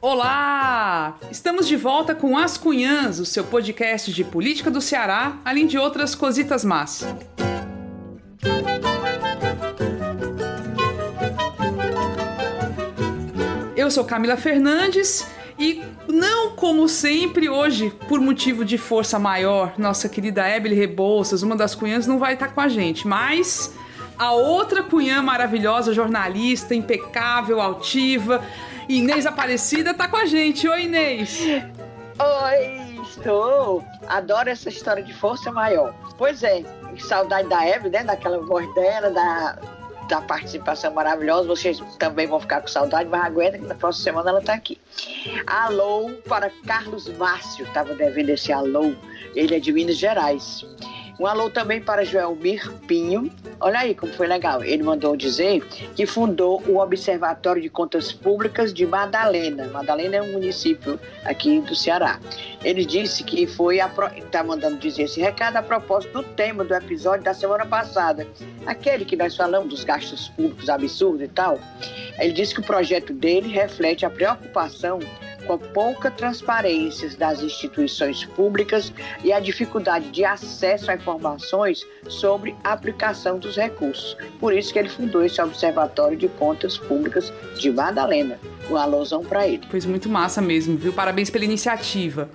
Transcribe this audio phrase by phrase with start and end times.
[0.00, 1.18] Olá!
[1.30, 5.78] Estamos de volta com As Cunhãs, o seu podcast de política do Ceará, além de
[5.78, 7.06] outras cositas más.
[13.76, 15.26] Eu sou Camila Fernandes
[15.58, 21.56] e não como sempre hoje, por motivo de força maior, nossa querida Ebele Rebouças, uma
[21.56, 23.74] das cunhãs, não vai estar com a gente, mas
[24.18, 28.42] a outra cunhã maravilhosa, jornalista, impecável, altiva,
[28.88, 30.68] Inês Aparecida tá com a gente.
[30.68, 31.40] Oi, Inês.
[32.18, 33.84] Oi, estou.
[34.06, 35.94] Adoro essa história de força maior.
[36.16, 36.62] Pois é,
[36.98, 38.04] saudade da Eve, né?
[38.04, 39.58] Daquela voz dela, da,
[40.08, 41.48] da participação maravilhosa.
[41.48, 44.78] Vocês também vão ficar com saudade, mas aguenta que na próxima semana ela tá aqui.
[45.46, 48.94] Alô para Carlos Márcio, tava devendo esse alô.
[49.34, 50.64] Ele é de Minas Gerais.
[51.18, 53.30] Um alô também para Joelmir Pinho.
[53.60, 54.64] Olha aí como foi legal.
[54.64, 55.64] Ele mandou dizer
[55.94, 59.68] que fundou o Observatório de Contas Públicas de Madalena.
[59.68, 62.18] Madalena é um município aqui do Ceará.
[62.64, 63.78] Ele disse que foi
[64.16, 68.26] está mandando dizer esse recado a propósito do tema do episódio da semana passada,
[68.66, 71.60] aquele que nós falamos dos gastos públicos absurdos e tal.
[72.18, 74.98] Ele disse que o projeto dele reflete a preocupação
[75.46, 78.92] com pouca transparência das instituições públicas
[79.22, 84.16] e a dificuldade de acesso a informações sobre a aplicação dos recursos.
[84.38, 88.38] Por isso que ele fundou esse Observatório de Contas Públicas de Madalena.
[88.70, 89.62] Um alôzão para ele.
[89.70, 90.92] Pois muito massa mesmo, viu?
[90.92, 92.28] Parabéns pela iniciativa.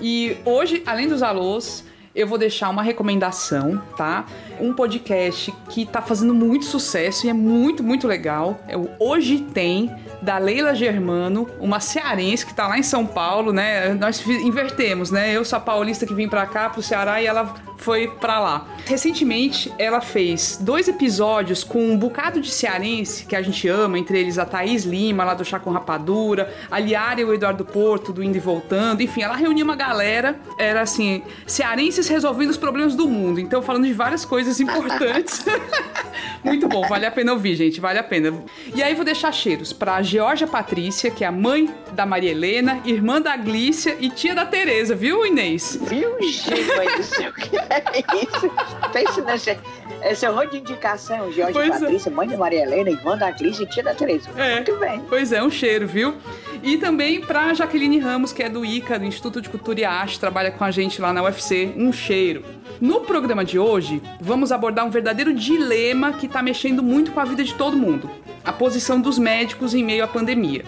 [0.00, 4.26] E hoje, além dos alôs, eu vou deixar uma recomendação, tá?
[4.60, 8.60] Um podcast que tá fazendo muito sucesso e é muito, muito legal.
[8.66, 13.52] É o Hoje Tem, da Leila Germano, uma cearense que tá lá em São Paulo,
[13.52, 13.94] né?
[13.94, 15.32] Nós invertemos, né?
[15.32, 18.66] Eu sou a paulista que vim para cá, pro Ceará, e ela foi para lá.
[18.86, 24.18] Recentemente, ela fez dois episódios com um bocado de cearense que a gente ama, entre
[24.18, 28.12] eles a Thaís Lima, lá do Chá com Rapadura, a Liara e o Eduardo Porto,
[28.12, 29.02] do Indo e Voltando.
[29.02, 33.40] Enfim, ela reuniu uma galera, era assim, cearenses resolvendo os problemas do mundo.
[33.40, 35.44] Então, falando de várias coisas importantes.
[36.44, 38.42] Muito bom, vale a pena ouvir, gente, vale a pena.
[38.74, 42.80] E aí, vou deixar cheiros pra Georgia Patrícia, que é a mãe da Maria Helena,
[42.84, 45.78] irmã da Glícia e tia da Tereza, viu, Inês?
[45.80, 47.32] Viu, gente, mãe do céu,
[47.94, 48.50] é isso?
[48.92, 49.58] Pense nesse...
[50.02, 51.78] Esse monte de indicação, Georgia pois é.
[51.78, 52.12] Patrícia, é.
[52.12, 54.30] mãe da Maria Helena, irmã da Glícia e tia da Tereza.
[54.36, 54.56] É.
[54.56, 55.00] Muito bem.
[55.08, 56.14] Pois é, um cheiro, viu?
[56.62, 60.18] E também pra Jaqueline Ramos, que é do ICA, do Instituto de Cultura e Arte,
[60.18, 62.44] trabalha com a gente lá na UFC, um cheiro.
[62.80, 67.24] No programa de hoje, vamos abordar um verdadeiro dilema que está mexendo muito com a
[67.24, 68.10] vida de todo mundo:
[68.42, 70.64] a posição dos médicos em meio à pandemia.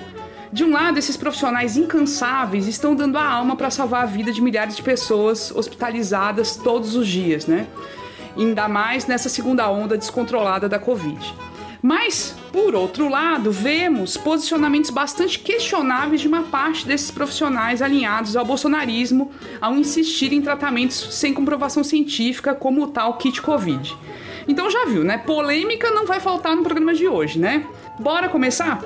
[0.52, 4.42] De um lado, esses profissionais incansáveis estão dando a alma para salvar a vida de
[4.42, 7.66] milhares de pessoas hospitalizadas todos os dias, né?
[8.36, 11.34] Ainda mais nessa segunda onda descontrolada da Covid.
[11.80, 18.44] Mas, por outro lado, vemos posicionamentos bastante questionáveis de uma parte desses profissionais alinhados ao
[18.44, 23.96] bolsonarismo ao insistir em tratamentos sem comprovação científica, como o tal kit Covid.
[24.46, 25.16] Então já viu, né?
[25.16, 27.66] Polêmica não vai faltar no programa de hoje, né?
[27.98, 28.80] Bora começar?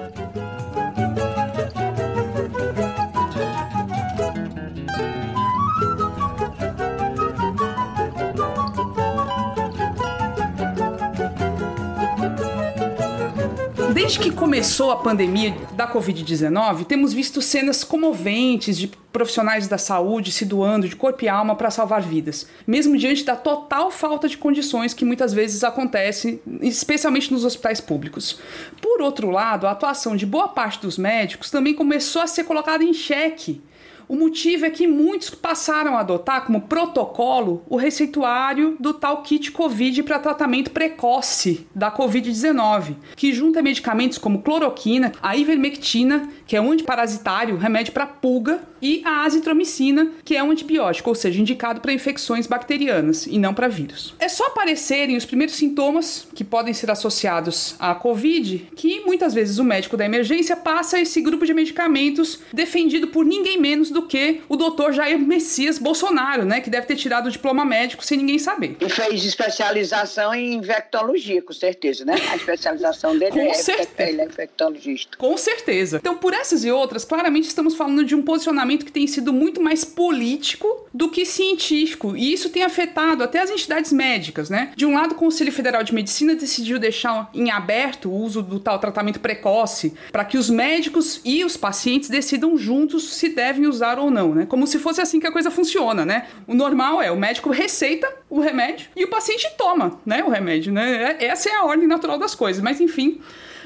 [14.06, 20.30] Desde que começou a pandemia da Covid-19, temos visto cenas comoventes de profissionais da saúde
[20.30, 24.38] se doando de corpo e alma para salvar vidas, mesmo diante da total falta de
[24.38, 28.38] condições que muitas vezes acontece, especialmente nos hospitais públicos.
[28.80, 32.84] Por outro lado, a atuação de boa parte dos médicos também começou a ser colocada
[32.84, 33.60] em xeque
[34.08, 39.50] o motivo é que muitos passaram a adotar como protocolo o receituário do tal kit
[39.50, 46.60] Covid para tratamento precoce da Covid-19, que junta medicamentos como cloroquina, a ivermectina, que é
[46.60, 51.80] um antiparasitário, remédio para pulga, e a azitromicina, que é um antibiótico, ou seja, indicado
[51.80, 54.14] para infecções bacterianas e não para vírus.
[54.20, 59.58] É só aparecerem os primeiros sintomas que podem ser associados à Covid que muitas vezes
[59.58, 64.40] o médico da emergência passa esse grupo de medicamentos defendido por ninguém menos do que
[64.48, 66.60] o doutor Jair Messias Bolsonaro, né?
[66.60, 68.76] Que deve ter tirado o diploma médico sem ninguém saber.
[68.80, 72.14] E fez especialização em infectologia, com certeza, né?
[72.30, 74.10] A especialização dele é, certeza.
[74.10, 75.16] ele é infectologista.
[75.16, 75.96] Com certeza.
[75.96, 79.60] Então, por essas e outras, claramente estamos falando de um posicionamento que tem sido muito
[79.60, 82.16] mais político do que científico.
[82.16, 84.72] E isso tem afetado até as entidades médicas, né?
[84.76, 88.58] De um lado, o Conselho Federal de Medicina decidiu deixar em aberto o uso do
[88.58, 93.98] tal tratamento precoce para que os médicos e os pacientes decidam juntos se devem usar
[93.98, 94.46] ou não, né?
[94.46, 96.26] Como se fosse assim que a coisa funciona, né?
[96.46, 100.22] O normal é o médico receita o remédio e o paciente toma, né?
[100.24, 101.16] O remédio, né?
[101.18, 103.20] É, essa é a ordem natural das coisas, mas enfim.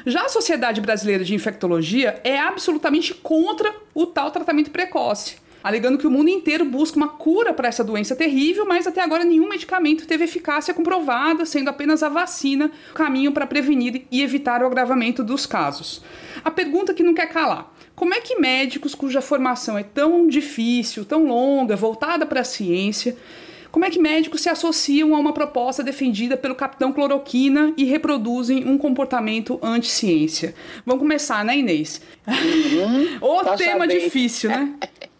[0.07, 6.07] Já a Sociedade Brasileira de Infectologia é absolutamente contra o tal tratamento precoce alegando que
[6.07, 10.07] o mundo inteiro busca uma cura para essa doença terrível, mas até agora nenhum medicamento
[10.07, 15.23] teve eficácia comprovada, sendo apenas a vacina o caminho para prevenir e evitar o agravamento
[15.23, 16.03] dos casos.
[16.45, 21.05] A pergunta que não quer calar: como é que médicos cuja formação é tão difícil,
[21.05, 23.17] tão longa, voltada para a ciência,
[23.71, 28.67] como é que médicos se associam a uma proposta defendida pelo capitão Cloroquina e reproduzem
[28.67, 30.55] um comportamento anti-ciência?
[30.85, 32.01] Vamos começar, né, Inês?
[32.27, 34.01] Uhum, o tema sabendo.
[34.01, 34.75] difícil, né?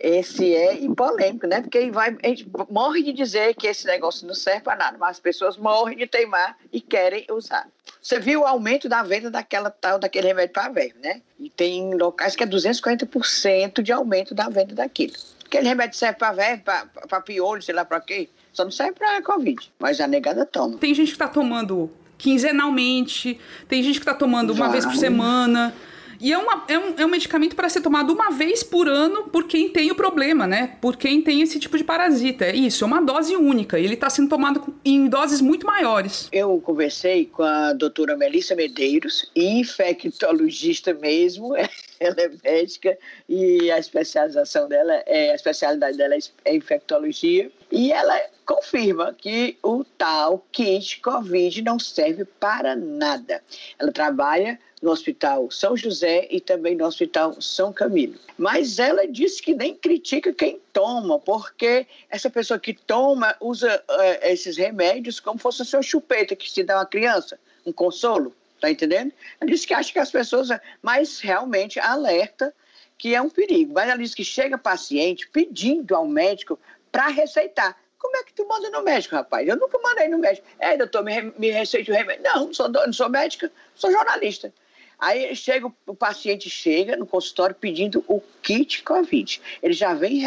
[0.00, 1.60] esse é polêmico, né?
[1.60, 5.10] Porque vai, a gente morre de dizer que esse negócio não serve para nada, mas
[5.10, 7.68] as pessoas morrem de teimar e querem usar.
[8.00, 11.20] Você viu o aumento da venda daquela tal daquele remédio para verme, né?
[11.38, 15.12] E tem locais que é 240% de aumento da venda daquilo.
[15.50, 18.28] Aquele remédio serve para verme, para piolho, sei lá para quê.
[18.52, 20.78] Só não serve para Covid, mas a negada toma.
[20.78, 25.74] Tem gente que está tomando quinzenalmente, tem gente que está tomando uma vez por semana.
[26.20, 29.24] E é, uma, é, um, é um medicamento para ser tomado uma vez por ano
[29.30, 30.76] por quem tem o problema, né?
[30.80, 32.44] Por quem tem esse tipo de parasita.
[32.44, 33.78] É isso, é uma dose única.
[33.78, 36.28] Ele está sendo tomado em doses muito maiores.
[36.30, 41.54] Eu conversei com a doutora Melissa Medeiros, infectologista mesmo.
[42.00, 42.96] Ela é médica
[43.28, 46.14] e a especialização dela, é, a especialidade dela
[46.46, 47.50] é infectologia.
[47.70, 53.42] E ela confirma que o tal kit COVID não serve para nada.
[53.78, 58.14] Ela trabalha no Hospital São José e também no Hospital São Camilo.
[58.38, 64.26] Mas ela disse que nem critica quem toma, porque essa pessoa que toma usa uh,
[64.26, 69.12] esses remédios como fosse uma chupeta que se dá uma criança, um consolo, tá entendendo?
[69.40, 70.48] Ela disse que acha que as pessoas,
[70.82, 72.54] mas realmente alerta
[72.96, 73.72] que é um perigo.
[73.74, 76.58] Mas ela disse que chega paciente pedindo ao médico
[76.92, 77.76] para receitar.
[77.98, 79.46] Como é que tu manda no médico, rapaz?
[79.46, 80.46] Eu nunca mandei no médico.
[80.58, 82.22] É, doutor, me, me receite o remédio.
[82.24, 84.52] Não, não sou, não sou médica, sou jornalista.
[85.00, 89.40] Aí chega, o paciente chega no consultório pedindo o kit COVID.
[89.62, 90.22] Ele já vem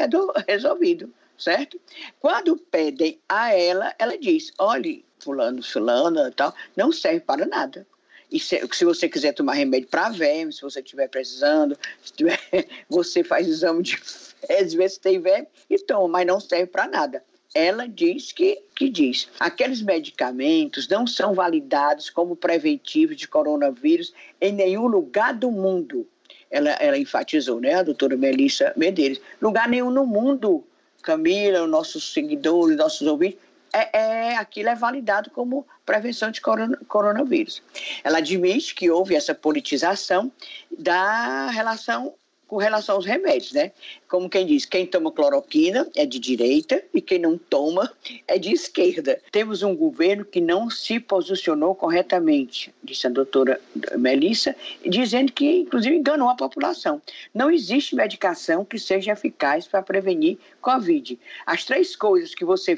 [0.48, 1.80] resolvido, certo?
[2.20, 7.86] Quando pedem a ela, ela diz: olhe, fulano, fulana tal, não serve para nada.
[8.32, 11.78] E se, se você quiser tomar remédio para verme, se você estiver precisando,
[12.16, 12.40] tiver,
[12.90, 13.96] você faz exame de
[14.48, 17.24] fezes, vê se tem verme e toma, mas não serve para nada
[17.54, 24.52] ela diz que, que diz aqueles medicamentos não são validados como preventivos de coronavírus em
[24.52, 26.08] nenhum lugar do mundo.
[26.50, 29.20] Ela, ela enfatizou, né, a doutora Melissa Medeiros.
[29.42, 30.64] Lugar nenhum no mundo,
[31.02, 33.40] Camila, nossos seguidores, nossos ouvintes,
[33.74, 34.00] é,
[34.32, 37.64] é, aquilo é validado como prevenção de corona, coronavírus.
[38.04, 40.32] Ela admite que houve essa politização
[40.78, 42.14] da relação
[42.54, 43.72] com relação aos remédios, né?
[44.08, 47.92] Como quem diz, quem toma cloroquina é de direita e quem não toma
[48.28, 49.20] é de esquerda.
[49.32, 53.60] Temos um governo que não se posicionou corretamente, disse a doutora
[53.98, 54.56] Melissa,
[54.86, 57.02] dizendo que, inclusive, enganou a população.
[57.34, 61.20] Não existe medicação que seja eficaz para prevenir Covid.
[61.48, 62.78] As três coisas que você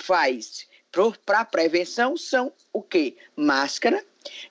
[0.00, 0.66] faz
[1.26, 3.16] para prevenção são o quê?
[3.36, 4.02] Máscara,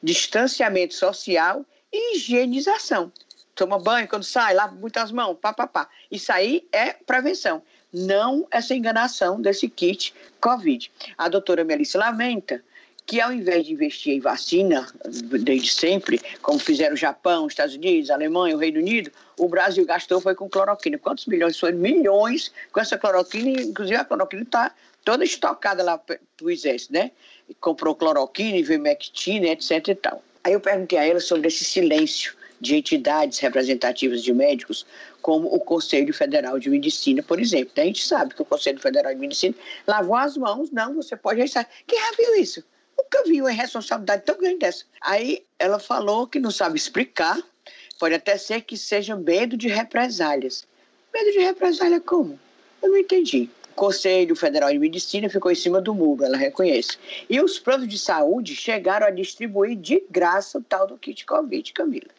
[0.03, 3.11] distanciamento social e higienização
[3.59, 5.89] toma banho quando sai, lava muitas mãos, pá, pá, pá.
[6.09, 7.61] Isso aí é prevenção,
[7.93, 10.89] não essa enganação desse kit Covid.
[11.17, 12.63] A doutora Melissa lamenta
[13.05, 14.87] que ao invés de investir em vacina,
[15.41, 19.49] desde sempre, como fizeram o Japão, os Estados Unidos, a Alemanha, o Reino Unido, o
[19.49, 20.97] Brasil gastou foi com cloroquina.
[20.97, 21.59] Quantos milhões?
[21.59, 24.71] Foi milhões com essa cloroquina, inclusive a cloroquina está
[25.03, 27.11] toda estocada lá para o exército, né?
[27.59, 30.23] Comprou cloroquina, ivermectina, etc e tal.
[30.43, 34.85] Aí eu perguntei a ela sobre esse silêncio de entidades representativas de médicos,
[35.21, 37.71] como o Conselho Federal de Medicina, por exemplo.
[37.77, 39.55] A gente sabe que o Conselho Federal de Medicina
[39.87, 41.67] lavou as mãos, não, você pode registrar.
[41.87, 42.63] Quem já viu isso?
[42.97, 44.83] Nunca viu uma responsabilidade tão grande dessa.
[45.01, 47.41] Aí ela falou que não sabe explicar,
[47.97, 50.67] pode até ser que seja medo de represálias.
[51.13, 52.39] Medo de represália como?
[52.81, 53.49] Eu não entendi.
[53.71, 56.97] O Conselho Federal de Medicina ficou em cima do muro, ela reconhece.
[57.29, 61.71] E os planos de saúde chegaram a distribuir de graça o tal do kit Covid,
[61.71, 62.09] Camila.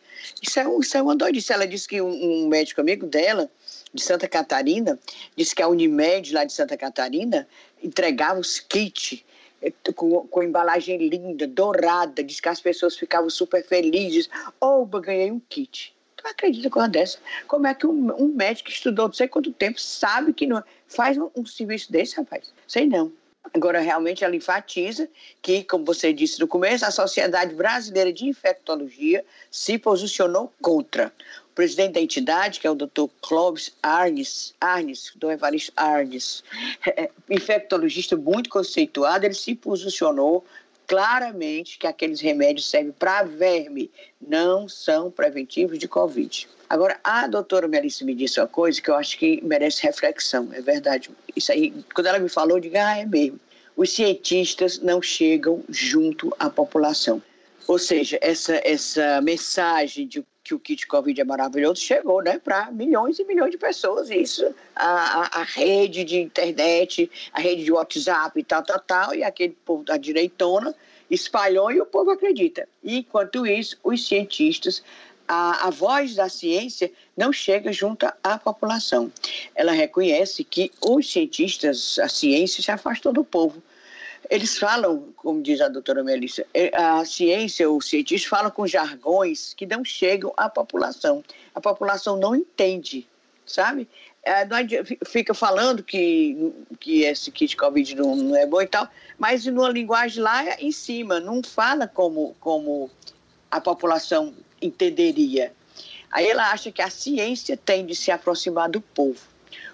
[0.42, 1.52] Isso é, isso é uma doidice.
[1.52, 3.50] Ela disse que um, um médico amigo dela,
[3.92, 4.98] de Santa Catarina,
[5.36, 7.46] disse que a Unimed, lá de Santa Catarina,
[7.82, 9.24] entregava os kits
[9.62, 14.28] eh, com, com embalagem linda, dourada, diz que as pessoas ficavam super felizes.
[14.60, 15.94] Oba, ganhei um kit.
[16.16, 17.18] Tu acredita com uma dessa?
[17.48, 20.62] Como é que um, um, médico que estudou não sei quanto tempo sabe que não
[20.86, 22.52] faz um, um serviço desse, rapaz?
[22.68, 23.10] Sei não.
[23.52, 25.08] Agora, realmente, ela enfatiza
[25.42, 31.12] que, como você disse no começo, a Sociedade Brasileira de Infectologia se posicionou contra.
[31.50, 33.06] O presidente da entidade, que é o Dr.
[33.20, 35.32] Clóvis Arnes, Arnes, Dr.
[35.32, 36.44] Evaristo Arnes,
[36.86, 40.44] é, infectologista muito conceituado, ele se posicionou
[40.90, 43.88] claramente que aqueles remédios servem para verme,
[44.20, 46.48] não são preventivos de Covid.
[46.68, 50.60] Agora, a doutora Melissa me disse uma coisa que eu acho que merece reflexão, é
[50.60, 51.08] verdade.
[51.36, 53.38] Isso aí, quando ela me falou, eu digo, ah, é mesmo.
[53.76, 57.22] Os cientistas não chegam junto à população.
[57.68, 62.70] Ou seja, essa, essa mensagem de que o kit Covid é maravilhoso chegou né, para
[62.70, 64.10] milhões e milhões de pessoas.
[64.10, 69.14] Isso, a, a, a, rede de internet, a rede de WhatsApp e tal, tal, tal,
[69.14, 70.74] e aquele povo da direitona
[71.10, 72.66] espalhou e o povo acredita.
[72.82, 74.82] E, enquanto isso, os cientistas,
[75.28, 79.12] a, a voz da ciência não chega junto à população.
[79.54, 83.62] Ela reconhece que os cientistas, a ciência se afastou do povo
[84.30, 89.52] eles falam, como diz a doutora Melissa, é, a ciência, os cientistas falam com jargões
[89.54, 91.24] que não chegam à população.
[91.52, 93.08] A população não entende,
[93.44, 93.88] sabe?
[94.22, 94.46] É,
[95.04, 99.68] fica falando que, que esse kit Covid não, não é bom e tal, mas numa
[99.68, 102.88] linguagem lá em cima, não fala como, como
[103.50, 104.32] a população
[104.62, 105.52] entenderia.
[106.12, 109.18] Aí ela acha que a ciência tem de se aproximar do povo.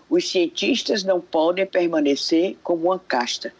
[0.08, 3.52] Os cientistas não podem permanecer como uma casta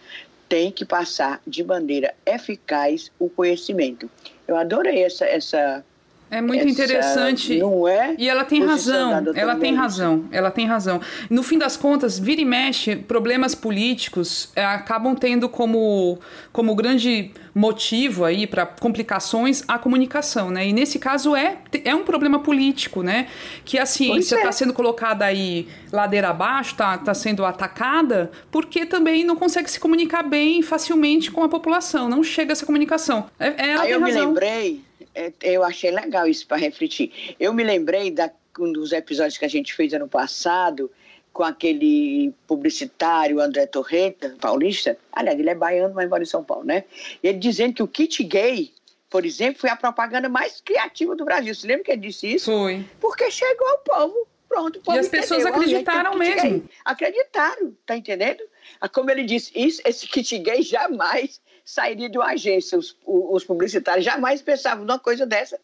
[0.49, 4.11] tem que passar de maneira eficaz o conhecimento.
[4.47, 5.85] Eu adorei essa, essa
[6.28, 7.59] é muito Essa, interessante.
[7.59, 8.14] Não é?
[8.18, 9.12] E ela tem razão.
[9.35, 10.25] Ela tem razão.
[10.33, 11.00] Ela tem razão.
[11.30, 16.18] No fim das contas, vira e mexe, problemas políticos é, acabam tendo como,
[16.52, 20.66] como grande motivo aí para complicações a comunicação, né?
[20.66, 23.28] E nesse caso é, é um problema político, né?
[23.64, 24.52] Que a ciência está é.
[24.52, 30.25] sendo colocada aí ladeira abaixo, está tá sendo atacada, porque também não consegue se comunicar
[30.25, 32.09] bem facilmente com a população.
[32.09, 33.26] Não chega essa comunicação.
[33.38, 34.21] É, é aí eu razão.
[34.21, 34.86] me lembrei
[35.16, 37.35] é, eu achei legal isso para refletir.
[37.40, 38.30] Eu me lembrei da,
[38.61, 40.90] um dos episódios que a gente fez ano passado
[41.32, 44.96] com aquele publicitário André Torreta, paulista.
[45.12, 46.85] Aliás, ele é baiano, mas mora em São Paulo, né?
[47.23, 48.73] Ele dizendo que o kit gay,
[49.11, 51.54] por exemplo, foi a propaganda mais criativa do Brasil.
[51.54, 52.50] Você lembra que ele disse isso?
[52.50, 52.85] Foi.
[53.00, 54.26] Porque chegou ao povo.
[54.49, 55.61] Pronto, o povo E as pessoas entendeu.
[55.61, 56.50] acreditaram mesmo.
[56.50, 56.64] Gay.
[56.85, 58.42] Acreditaram, tá entendendo?
[58.80, 62.78] Ah, como ele disse, isso, esse kit gay jamais sairia de uma agência.
[62.78, 65.58] Os, os publicitários jamais pensavam numa coisa dessa.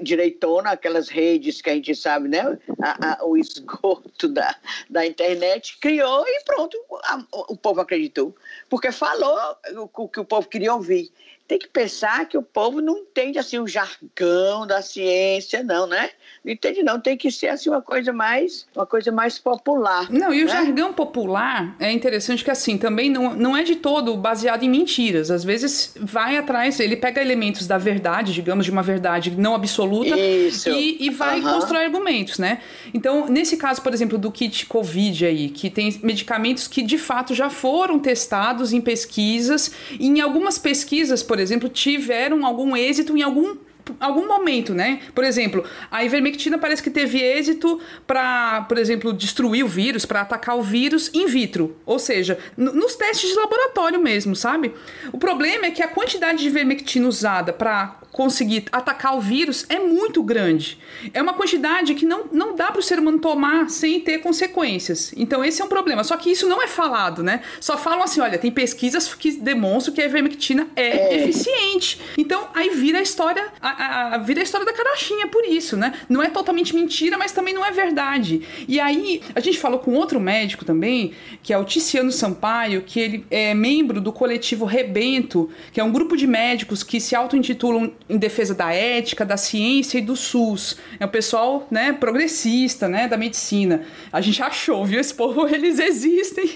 [0.00, 2.56] Direitona, aquelas redes que a gente sabe, né?
[2.80, 4.54] A, a, o esgoto da,
[4.88, 8.34] da internet, criou e pronto, a, o povo acreditou.
[8.70, 9.36] Porque falou
[9.74, 11.10] o, o que o povo queria ouvir
[11.48, 16.10] tem que pensar que o povo não entende assim o jargão da ciência, não, né?
[16.44, 20.10] Não entende não, tem que ser assim uma coisa mais, uma coisa mais popular.
[20.10, 20.44] Não, e né?
[20.44, 24.68] o jargão popular é interessante que assim, também não, não é de todo baseado em
[24.68, 25.30] mentiras.
[25.30, 30.14] Às vezes vai atrás, ele pega elementos da verdade, digamos, de uma verdade não absoluta
[30.18, 31.54] e, e, vai uhum.
[31.54, 32.60] constrói argumentos, né?
[32.92, 37.34] Então, nesse caso, por exemplo, do kit COVID aí, que tem medicamentos que de fato
[37.34, 43.22] já foram testados em pesquisas, e em algumas pesquisas, por exemplo, tiveram algum êxito em
[43.22, 43.56] algum
[43.98, 45.00] algum momento, né?
[45.14, 50.20] Por exemplo, a ivermectina parece que teve êxito para, por exemplo, destruir o vírus, para
[50.20, 54.74] atacar o vírus in vitro, ou seja, nos testes de laboratório mesmo, sabe?
[55.12, 59.78] O problema é que a quantidade de ivermectina usada para conseguir atacar o vírus é
[59.78, 60.76] muito grande.
[61.14, 65.14] É uma quantidade que não, não dá para o ser humano tomar sem ter consequências.
[65.16, 66.02] Então esse é um problema.
[66.02, 67.42] Só que isso não é falado, né?
[67.60, 71.22] Só falam assim, olha, tem pesquisas que demonstram que a ivermectina é, é.
[71.22, 72.00] eficiente.
[72.18, 75.76] Então aí vira a história, a, a, a, vira a história da carochinha por isso,
[75.76, 75.94] né?
[76.08, 78.42] Não é totalmente mentira, mas também não é verdade.
[78.66, 82.98] E aí a gente falou com outro médico também, que é o Ticiano Sampaio, que
[82.98, 87.92] ele é membro do coletivo Rebento, que é um grupo de médicos que se auto-intitulam
[88.08, 90.76] em defesa da ética, da ciência e do SUS.
[90.98, 93.84] É o pessoal, né, progressista, né, da medicina.
[94.12, 95.00] A gente achou, viu?
[95.00, 96.50] Esse povo, eles existem.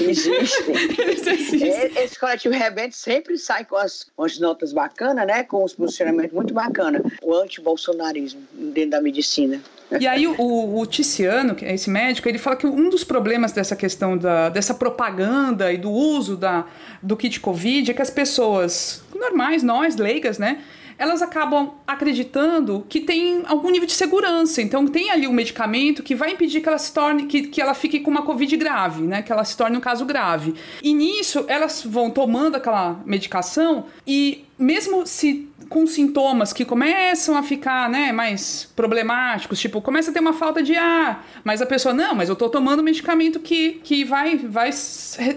[0.00, 0.74] Existem.
[0.98, 1.70] eles existem.
[1.70, 5.72] É, esse coletivo Rebento sempre sai com as, com as notas bacanas, né, com os
[5.72, 7.02] posicionamentos muito bacanas.
[7.22, 9.60] O anti-bolsonarismo dentro da medicina.
[10.00, 13.52] E aí o, o Ticiano, que é esse médico, ele fala que um dos problemas
[13.52, 16.64] dessa questão da, dessa propaganda e do uso da,
[17.02, 20.62] do kit Covid é que as pessoas normais, nós, leigas, né?
[20.98, 24.62] Elas acabam acreditando que tem algum nível de segurança.
[24.62, 27.74] Então tem ali um medicamento que vai impedir que ela se torne, que, que ela
[27.74, 29.22] fique com uma Covid grave, né?
[29.22, 30.54] Que ela se torne um caso grave.
[30.82, 37.42] E nisso elas vão tomando aquela medicação e mesmo se com sintomas que começam a
[37.42, 41.94] ficar, né, mais problemáticos, tipo, começa a ter uma falta de ar, mas a pessoa,
[41.94, 44.70] não, mas eu tô tomando medicamento que, que vai, vai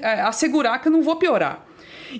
[0.01, 1.65] é, assegurar que eu não vou piorar.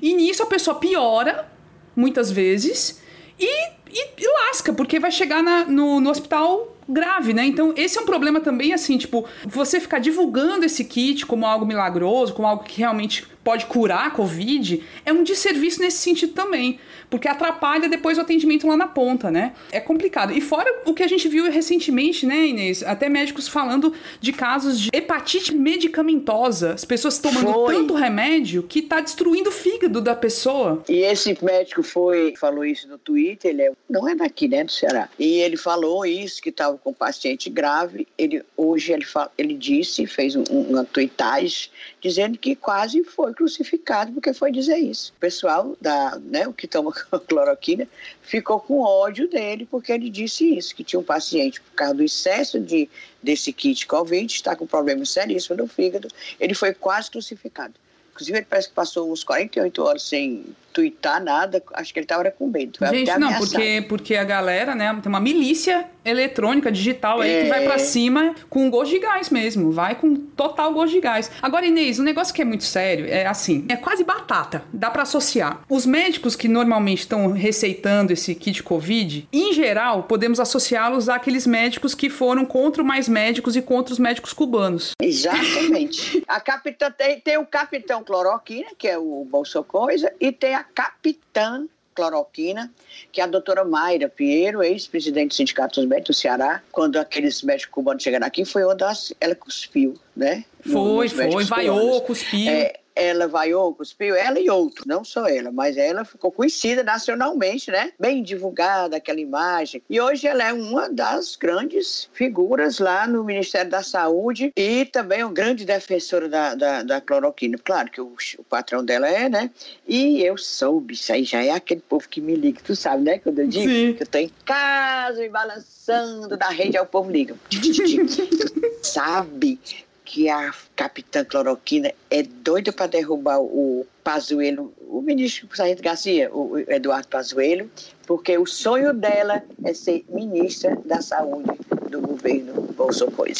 [0.01, 1.47] E nisso a pessoa piora,
[1.95, 3.01] muitas vezes,
[3.39, 7.45] e, e, e lasca, porque vai chegar na, no, no hospital grave, né?
[7.45, 11.65] Então, esse é um problema também, assim, tipo, você ficar divulgando esse kit como algo
[11.65, 16.81] milagroso, como algo que realmente pode curar a Covid, é um desserviço nesse sentido também,
[17.09, 19.53] porque atrapalha depois o atendimento lá na ponta, né?
[19.71, 20.33] É complicado.
[20.33, 22.83] E fora o que a gente viu recentemente, né, Inês?
[22.83, 26.73] Até médicos falando de casos de hepatite medicamentosa.
[26.73, 27.73] As pessoas tomando foi.
[27.73, 30.83] tanto remédio que tá destruindo o fígado da pessoa.
[30.89, 34.71] E esse médico foi, falou isso no Twitter, ele é, não é daqui, né, do
[34.73, 35.07] Ceará.
[35.17, 38.05] E ele falou isso, que estava com um paciente grave.
[38.17, 39.05] Ele, hoje ele,
[39.37, 41.69] ele disse, fez um, uma tweetagem
[42.07, 45.13] dizendo que quase foi crucificado porque foi dizer isso.
[45.17, 46.91] O pessoal da, né, o que toma
[47.27, 47.87] cloroquina
[48.21, 52.03] ficou com ódio dele porque ele disse isso, que tinha um paciente por causa do
[52.03, 52.89] excesso de
[53.21, 56.07] desse kit Covid, está com problemas seríssimos no fígado,
[56.39, 57.73] ele foi quase crucificado.
[58.11, 62.29] Inclusive, ele parece que passou uns 48 horas sem tuitar nada, acho que ele estava
[62.31, 62.79] com medo.
[62.91, 67.43] Gente, não, porque, porque a galera, né, tem uma milícia eletrônica, digital aí, é...
[67.43, 67.79] que vai para é.
[67.79, 71.31] cima com gosto de gás mesmo, vai com total gosto de gás.
[71.41, 75.03] Agora, Inês, um negócio que é muito sério é assim, é quase batata, dá para
[75.03, 75.61] associar.
[75.69, 81.93] Os médicos que normalmente estão receitando esse kit Covid, em geral, podemos associá-los àqueles médicos
[81.93, 84.91] que foram contra mais médicos e contra os médicos cubanos.
[85.01, 86.23] Exatamente.
[86.27, 90.63] a capitã tem, tem o capitão cloroquina, que é o Bolso Coisa, e tem a
[90.63, 92.71] capitã cloroquina,
[93.11, 97.41] que é a doutora Mayra Pinheiro, ex-presidente do Sindicato dos Médicos do Ceará, quando aqueles
[97.41, 98.83] médicos cubanos chegaram aqui, foi onde
[99.19, 100.45] ela cuspiu, né?
[100.61, 102.51] Foi, foi, vaiou, cuspiu.
[102.51, 107.69] É, ela vaiou, cuspiu, ela e outros, não só ela, mas ela ficou conhecida nacionalmente,
[107.69, 107.91] né?
[107.99, 109.83] Bem divulgada aquela imagem.
[109.87, 115.23] E hoje ela é uma das grandes figuras lá no Ministério da Saúde e também
[115.23, 117.57] uma grande defensora da, da, da cloroquina.
[117.63, 119.51] Claro que o, o, patrão dela é, né?
[119.87, 123.19] E eu soube, isso aí já é aquele povo que me liga, tu sabe, né?
[123.19, 123.93] Quando eu digo Sim.
[123.93, 127.35] que eu tô em casa me balançando da rede, aí o povo liga.
[128.81, 129.59] sabe
[130.07, 136.57] que a capitã cloroquina é doida para derrubar o Pazuello, o ministro Sargento Garcia, o
[136.57, 137.69] Eduardo Pazuello,
[138.05, 141.51] porque o sonho dela é ser ministra da Saúde
[141.89, 143.33] do governo Bolsonaro.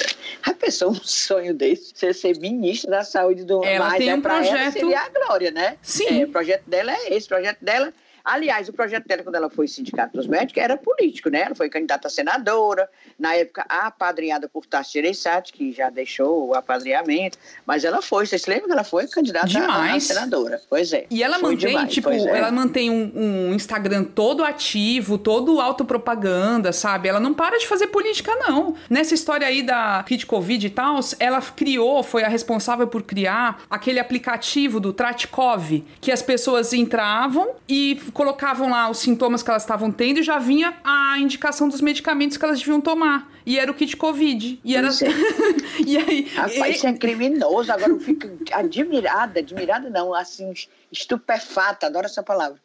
[0.43, 4.57] A pessoa, um sonho desse, ser, ser ministra da Saúde do ela tem um projeto...
[4.57, 5.77] ela seria a glória, né?
[5.81, 6.21] Sim.
[6.21, 7.93] É, o projeto dela é esse, o projeto dela
[8.27, 11.43] Aliás, o projeto dela, quando ela foi sindicato dos médicos, era político, né?
[11.43, 16.53] Ela foi candidata a senadora, na época apadrinhada por Tassi Gereissati, que já deixou o
[16.53, 20.11] apadrinhamento, mas ela foi, vocês se lembram que ela foi candidata demais.
[20.11, 20.61] a senadora?
[20.69, 21.05] Pois é.
[21.09, 22.37] E ela mantém, demais, tipo, é.
[22.37, 27.07] ela mantém um, um, Instagram todo ativo, todo autopropaganda, sabe?
[27.07, 28.75] Ela não para de fazer política, não.
[28.89, 33.63] Nessa história aí da kit Covid e tal, ela criou, foi a responsável por criar
[33.69, 39.61] aquele aplicativo do Tratkov, que as pessoas entravam e colocavam lá os sintomas que elas
[39.61, 43.31] estavam tendo e já vinha a indicação dos medicamentos que elas deviam tomar.
[43.45, 44.59] E era o kit Covid.
[44.65, 44.87] E era.
[44.87, 44.91] É.
[45.85, 46.21] e aí.
[46.33, 47.71] Rapaz, isso é criminoso.
[47.71, 50.51] Agora eu fico admirada, admirada não, assim,
[50.91, 52.59] estupefata, adoro essa palavra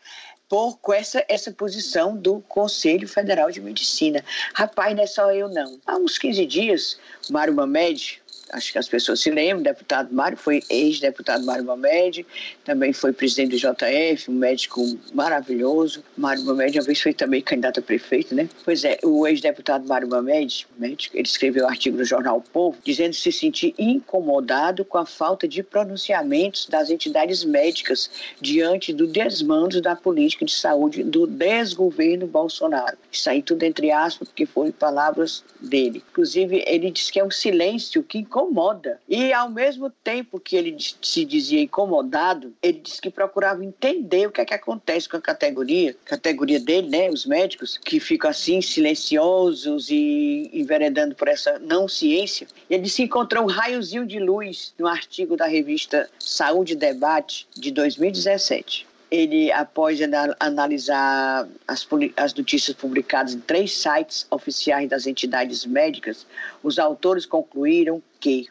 [0.48, 4.22] por com essa, essa posição do Conselho Federal de Medicina.
[4.52, 5.80] Rapaz, não é só eu, não.
[5.86, 6.98] Há uns 15 dias,
[7.30, 8.21] o Mário Mamed,
[8.52, 12.26] acho que as pessoas se lembram, deputado Mário foi ex-deputado Mário Mamed,
[12.64, 14.82] também foi presidente do JF, um médico
[15.14, 16.04] maravilhoso.
[16.16, 18.48] Mário Mamed uma vez foi também candidato a prefeito, né?
[18.64, 22.78] Pois é, o ex-deputado Mário Mamed, médico, ele escreveu um artigo no jornal o Povo,
[22.84, 28.10] dizendo se sentir incomodado com a falta de pronunciamentos das entidades médicas
[28.40, 32.98] diante do desmando da política de saúde do desgoverno Bolsonaro.
[33.10, 36.02] Isso aí tudo entre aspas, porque foram palavras dele.
[36.10, 39.00] Inclusive, ele diz que é um silêncio que incomoda incomoda.
[39.08, 44.32] E ao mesmo tempo que ele se dizia incomodado, ele disse que procurava entender o
[44.32, 48.60] que é que acontece com a categoria, categoria dele, né, os médicos, que ficam assim
[48.60, 52.46] silenciosos e enveredando por essa não ciência.
[52.68, 57.46] Ele disse que encontrou um raiozinho de luz no artigo da revista Saúde e Debate
[57.54, 60.00] de 2017 ele, após
[60.40, 66.26] analisar as, as, notícias publicadas em três sites oficiais das entidades médicas,
[66.62, 68.48] os autores concluíram que,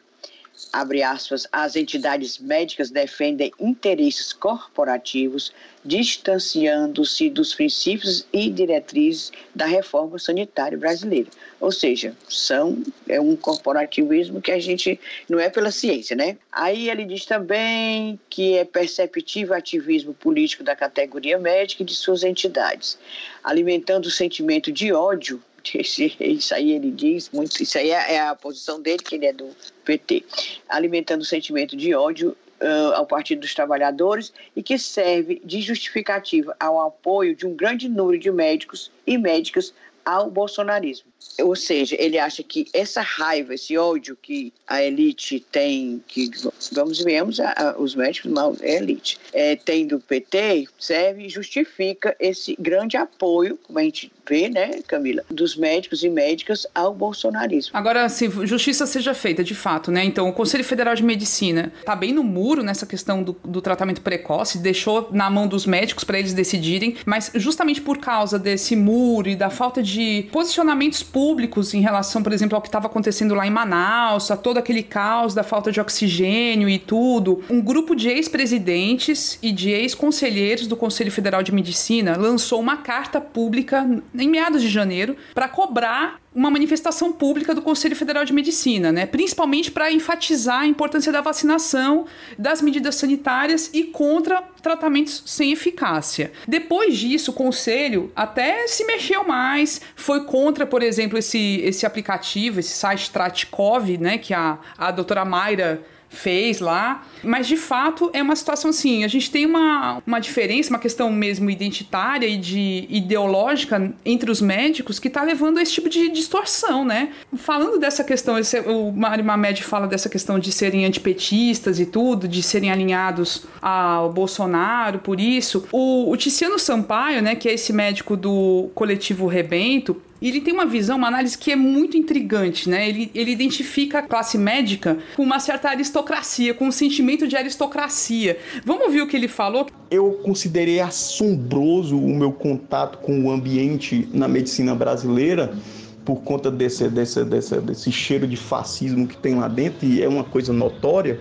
[0.72, 5.52] abre aspas, as entidades médicas defendem interesses corporativos
[5.84, 11.28] distanciando-se dos princípios e diretrizes da reforma sanitária brasileira.
[11.60, 14.98] Ou seja, são é um corporativismo que a gente
[15.28, 16.36] não é pela ciência, né?
[16.50, 22.22] Aí ele diz também que é perceptível ativismo político da categoria médica e de suas
[22.22, 22.98] entidades,
[23.42, 25.42] alimentando o sentimento de ódio
[26.20, 29.32] isso aí ele diz muito, isso aí é, é a posição dele, que ele é
[29.32, 29.48] do
[29.84, 30.24] PT,
[30.68, 36.56] alimentando o sentimento de ódio uh, ao Partido dos Trabalhadores e que serve de justificativa
[36.58, 41.11] ao apoio de um grande número de médicos e médicas ao bolsonarismo.
[41.40, 46.30] Ou seja, ele acha que essa raiva, esse ódio que a elite tem, que
[46.72, 47.38] vamos vemos
[47.78, 53.58] os médicos, não, é elite, é, tem do PT, serve e justifica esse grande apoio,
[53.62, 57.76] como a gente vê, né, Camila, dos médicos e médicas ao bolsonarismo.
[57.76, 60.04] Agora, se justiça seja feita, de fato, né?
[60.04, 64.00] Então, o Conselho Federal de Medicina está bem no muro nessa questão do, do tratamento
[64.00, 69.28] precoce, deixou na mão dos médicos para eles decidirem, mas justamente por causa desse muro
[69.28, 73.46] e da falta de posicionamentos públicos em relação, por exemplo, ao que estava acontecendo lá
[73.46, 78.08] em Manaus, a todo aquele caos da falta de oxigênio e tudo, um grupo de
[78.08, 83.86] ex-presidentes e de ex-conselheiros do Conselho Federal de Medicina lançou uma carta pública
[84.18, 89.06] em meados de janeiro para cobrar uma manifestação pública do Conselho Federal de Medicina, né?
[89.06, 92.06] principalmente para enfatizar a importância da vacinação,
[92.38, 96.32] das medidas sanitárias e contra tratamentos sem eficácia.
[96.48, 102.60] Depois disso, o Conselho até se mexeu mais, foi contra, por exemplo, esse, esse aplicativo,
[102.60, 107.04] esse site Tratkov, né, que a, a doutora Mayra fez lá.
[107.22, 111.10] Mas de fato é uma situação assim: a gente tem uma, uma diferença, uma questão
[111.10, 116.08] mesmo identitária e de ideológica entre os médicos que está levando a esse tipo de
[116.10, 117.10] distorção, né?
[117.36, 122.28] Falando dessa questão, esse, o Mário Mamed fala dessa questão de serem antipetistas e tudo,
[122.28, 125.66] de serem alinhados ao Bolsonaro por isso.
[125.72, 130.54] O, o Tiziano Sampaio, né, que é esse médico do coletivo Rebento, e ele tem
[130.54, 132.88] uma visão, uma análise que é muito intrigante, né?
[132.88, 138.38] Ele, ele identifica a classe médica com uma certa aristocracia, com um sentimento de aristocracia.
[138.64, 139.66] Vamos ouvir o que ele falou?
[139.90, 145.58] Eu considerei assombroso o meu contato com o ambiente na medicina brasileira
[146.04, 150.08] por conta desse, desse, desse, desse cheiro de fascismo que tem lá dentro, e é
[150.08, 151.18] uma coisa notória.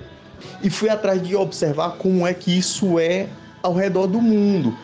[0.64, 3.28] E fui atrás de observar como é que isso é
[3.64, 4.76] ao redor do mundo.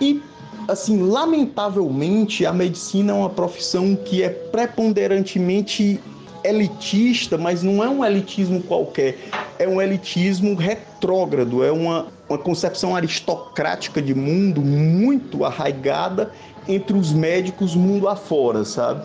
[0.00, 0.20] E
[0.68, 6.00] assim, lamentavelmente, a medicina é uma profissão que é preponderantemente
[6.44, 9.16] elitista, mas não é um elitismo qualquer,
[9.58, 16.30] é um elitismo retrógrado, é uma, uma concepção aristocrática de mundo muito arraigada
[16.68, 19.04] entre os médicos mundo afora, sabe?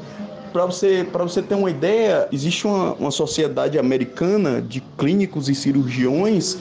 [0.52, 6.58] Para você, você ter uma ideia, existe uma, uma sociedade americana de clínicos e cirurgiões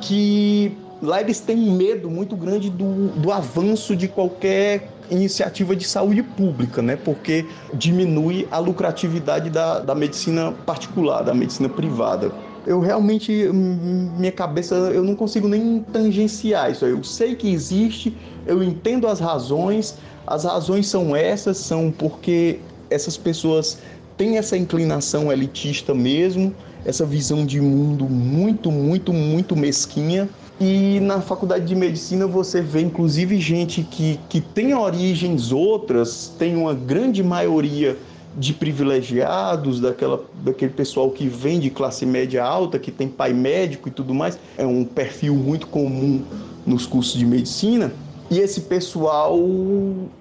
[0.00, 0.72] que
[1.04, 6.22] lá eles têm um medo muito grande do, do avanço de qualquer iniciativa de saúde
[6.22, 6.96] pública, né?
[6.96, 12.32] Porque diminui a lucratividade da, da medicina particular, da medicina privada.
[12.66, 16.86] Eu realmente, minha cabeça, eu não consigo nem tangenciar isso.
[16.86, 19.96] Eu sei que existe, eu entendo as razões.
[20.26, 23.78] As razões são essas, são porque essas pessoas
[24.16, 26.54] têm essa inclinação elitista mesmo,
[26.86, 32.80] essa visão de mundo muito, muito, muito mesquinha e na faculdade de medicina você vê
[32.80, 37.96] inclusive gente que, que tem origens outras, tem uma grande maioria
[38.36, 43.88] de privilegiados, daquela, daquele pessoal que vem de classe média alta, que tem pai médico
[43.88, 44.38] e tudo mais.
[44.58, 46.22] É um perfil muito comum
[46.66, 47.92] nos cursos de medicina.
[48.30, 49.38] E esse pessoal,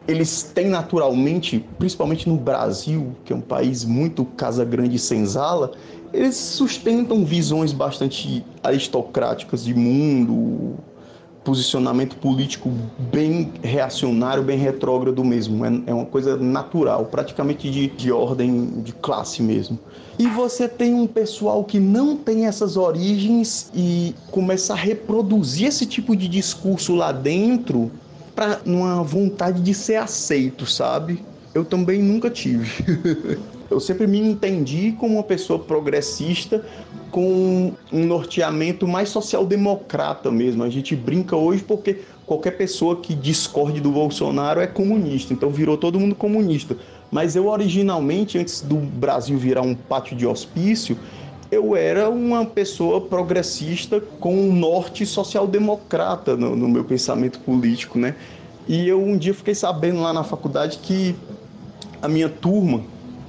[0.07, 5.71] eles têm naturalmente, principalmente no Brasil, que é um país muito casa grande e senzala,
[6.13, 10.77] eles sustentam visões bastante aristocráticas de mundo,
[11.43, 12.71] posicionamento político
[13.11, 15.65] bem reacionário, bem retrógrado mesmo.
[15.65, 19.77] É, é uma coisa natural, praticamente de, de ordem de classe mesmo.
[20.17, 25.85] E você tem um pessoal que não tem essas origens e começa a reproduzir esse
[25.85, 27.91] tipo de discurso lá dentro
[28.35, 31.23] para uma vontade de ser aceito, sabe?
[31.53, 32.71] Eu também nunca tive.
[33.73, 36.63] Eu sempre me entendi como uma pessoa progressista
[37.09, 40.63] com um norteamento mais social-democrata mesmo.
[40.63, 45.75] A gente brinca hoje porque qualquer pessoa que discorde do Bolsonaro é comunista, então virou
[45.75, 46.77] todo mundo comunista.
[47.11, 50.97] Mas eu originalmente, antes do Brasil virar um pátio de hospício,
[51.51, 58.15] eu era uma pessoa progressista com um norte social-democrata no, no meu pensamento político, né?
[58.67, 61.15] E eu um dia fiquei sabendo lá na faculdade que
[62.01, 62.83] a minha turma,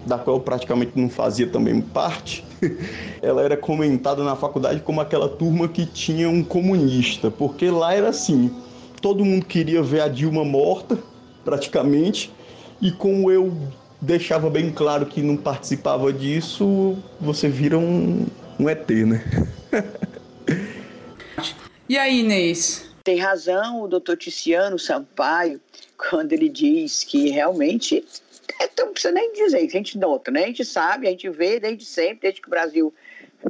[0.07, 2.45] da qual eu praticamente não fazia também parte,
[3.23, 8.09] ela era comentada na faculdade como aquela turma que tinha um comunista, porque lá era
[8.09, 8.51] assim,
[9.01, 10.99] todo mundo queria ver a Dilma morta,
[11.45, 12.31] praticamente,
[12.81, 13.53] e como eu
[14.01, 18.27] deixava bem claro que não participava disso, você vira um,
[18.59, 19.25] um ET, né?
[21.88, 22.90] e aí, Inês?
[23.03, 25.61] Tem razão o doutor Ticiano Sampaio
[25.97, 28.05] quando ele diz que realmente
[28.61, 30.45] então, não precisa nem dizer, a gente nota, né?
[30.45, 32.93] A gente sabe, a gente vê desde sempre, desde que o Brasil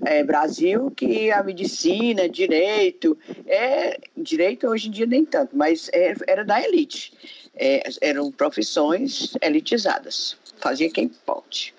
[0.05, 6.15] é Brasil, que a medicina, direito, é direito hoje em dia nem tanto, mas é,
[6.27, 7.13] era da elite.
[7.57, 10.37] É, eram profissões elitizadas.
[10.59, 11.73] fazia quem pode.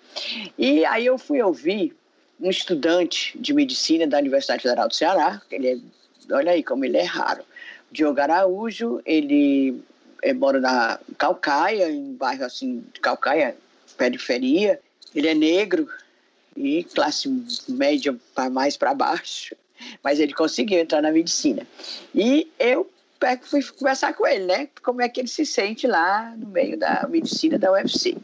[0.58, 1.93] E aí eu fui ouvir
[2.39, 5.67] um estudante de medicina da Universidade Federal do Ceará, ele
[6.30, 7.43] é, olha aí como ele é raro,
[7.91, 9.94] Diogo Araújo, ele é,
[10.33, 13.55] mora na Calcaia, em bairro assim, Calcaia,
[13.97, 14.79] periferia,
[15.13, 15.88] ele é negro
[16.55, 17.29] e classe
[17.67, 19.55] média para mais para baixo,
[20.03, 21.65] mas ele conseguiu entrar na medicina.
[22.13, 22.89] E eu
[23.43, 24.69] fui conversar com ele, né?
[24.83, 28.15] Como é que ele se sente lá no meio da medicina da UFC.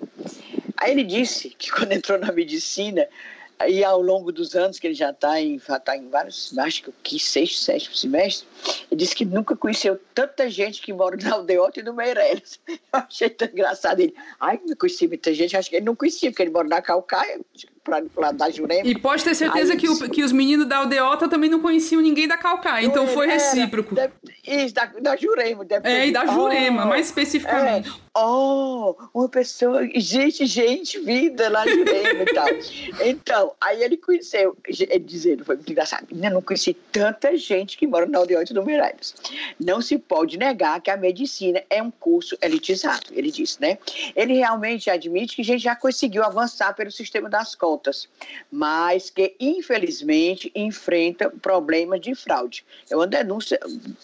[0.77, 3.07] Aí ele disse que quando entrou na medicina,
[3.67, 7.19] e ao longo dos anos que ele já está em, tá em vários, acho que
[7.19, 8.47] sexto, sétimo semestre,
[8.89, 12.59] ele disse que nunca conheceu tanta gente que mora na Aldeota e no Meireles.
[12.67, 14.15] Eu achei tão engraçado ele.
[14.39, 17.39] Ai, não conhecia muita gente, acho que ele não conhecia, porque ele mora na Calcaia,
[17.83, 18.87] para lá da Jurema.
[18.87, 22.01] E pode ter certeza Aí, que, o, que os meninos da Aldeota também não conheciam
[22.01, 23.95] ninguém da Calcaia, então foi recíproco.
[24.45, 25.65] isso, da, da Jurema.
[25.83, 27.89] É, e da Jurema, oh, mais especificamente.
[27.89, 32.47] É, oh, uma pessoa, gente, gente, vida lá de Jurema e tal.
[33.03, 37.87] Então, aí ele conheceu, ele dizendo, foi muito engraçado, eu não conheci tanta gente que
[37.87, 39.15] mora na Aldeota do Meireles.
[39.59, 43.77] Não se pode negar que a medicina é um curso elitizado, ele disse, né?
[44.15, 48.09] Ele realmente admite que a gente já conseguiu avançar pelo sistema das cotas
[48.51, 52.65] mas que infelizmente enfrenta problemas de fraude.
[52.89, 53.59] É uma denúncia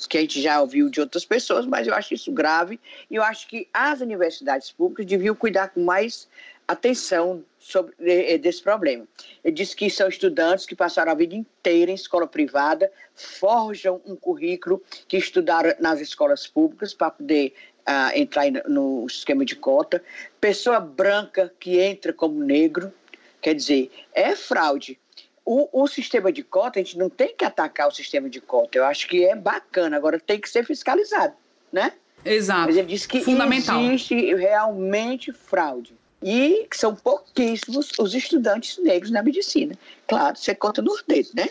[0.09, 3.23] que a gente já ouviu de outras pessoas, mas eu acho isso grave e eu
[3.23, 6.27] acho que as universidades públicas deviam cuidar com mais
[6.67, 7.93] atenção sobre
[8.37, 9.05] desse problema.
[9.43, 14.15] Ele disse que são estudantes que passaram a vida inteira em escola privada, forjam um
[14.15, 17.53] currículo que estudaram nas escolas públicas para poder
[17.87, 20.03] uh, entrar no esquema de cota,
[20.39, 22.93] pessoa branca que entra como negro,
[23.41, 24.99] Quer dizer, é fraude.
[25.45, 28.77] O, o, sistema de cota, a gente não tem que atacar o sistema de cota.
[28.77, 31.33] Eu acho que é bacana, agora tem que ser fiscalizado,
[31.71, 31.93] né?
[32.25, 32.65] Exato.
[32.65, 33.81] Mas ele disse que Fundamental.
[33.81, 35.95] existe realmente fraude.
[36.21, 39.75] E são pouquíssimos os estudantes negros na medicina.
[40.07, 41.47] Claro, você conta nos dedos, né?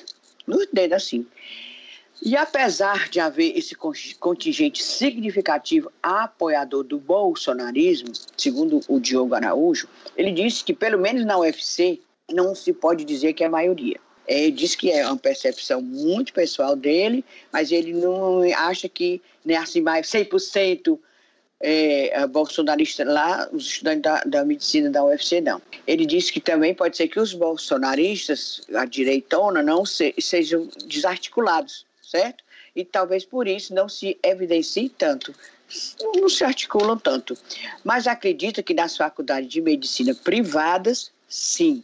[0.46, 1.26] Nos dedos, assim.
[2.22, 3.74] E apesar de haver esse
[4.18, 11.38] contingente significativo apoiador do bolsonarismo, segundo o Diogo Araújo, ele disse que, pelo menos na
[11.38, 12.00] UFC,
[12.32, 14.00] não se pode dizer que é maioria.
[14.26, 19.54] Ele diz que é uma percepção muito pessoal dele, mas ele não acha que né,
[19.56, 20.98] assim, mais 100%
[21.60, 25.62] é, bolsonarista lá, os estudantes da, da, medicina da UFC, não.
[25.86, 31.86] Ele disse que também pode ser que os bolsonaristas, a direitona, não se, sejam desarticulados
[32.16, 32.44] certo?
[32.74, 35.34] E talvez por isso não se evidencie tanto,
[36.16, 37.36] não se articulam tanto.
[37.84, 41.82] Mas acredita que nas faculdades de medicina privadas, sim.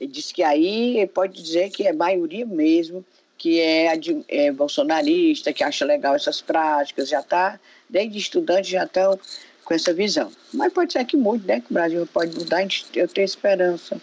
[0.00, 3.04] Ele diz que aí pode dizer que é maioria mesmo,
[3.38, 3.92] que é,
[4.28, 9.18] é bolsonarista, que acha legal essas práticas, já está, desde estudantes já estão
[9.64, 10.30] com essa visão.
[10.52, 11.60] Mas pode ser que mude, né?
[11.60, 14.00] Que o Brasil pode mudar, eu tenho esperança.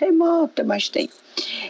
[0.00, 1.10] Remota, mas tem.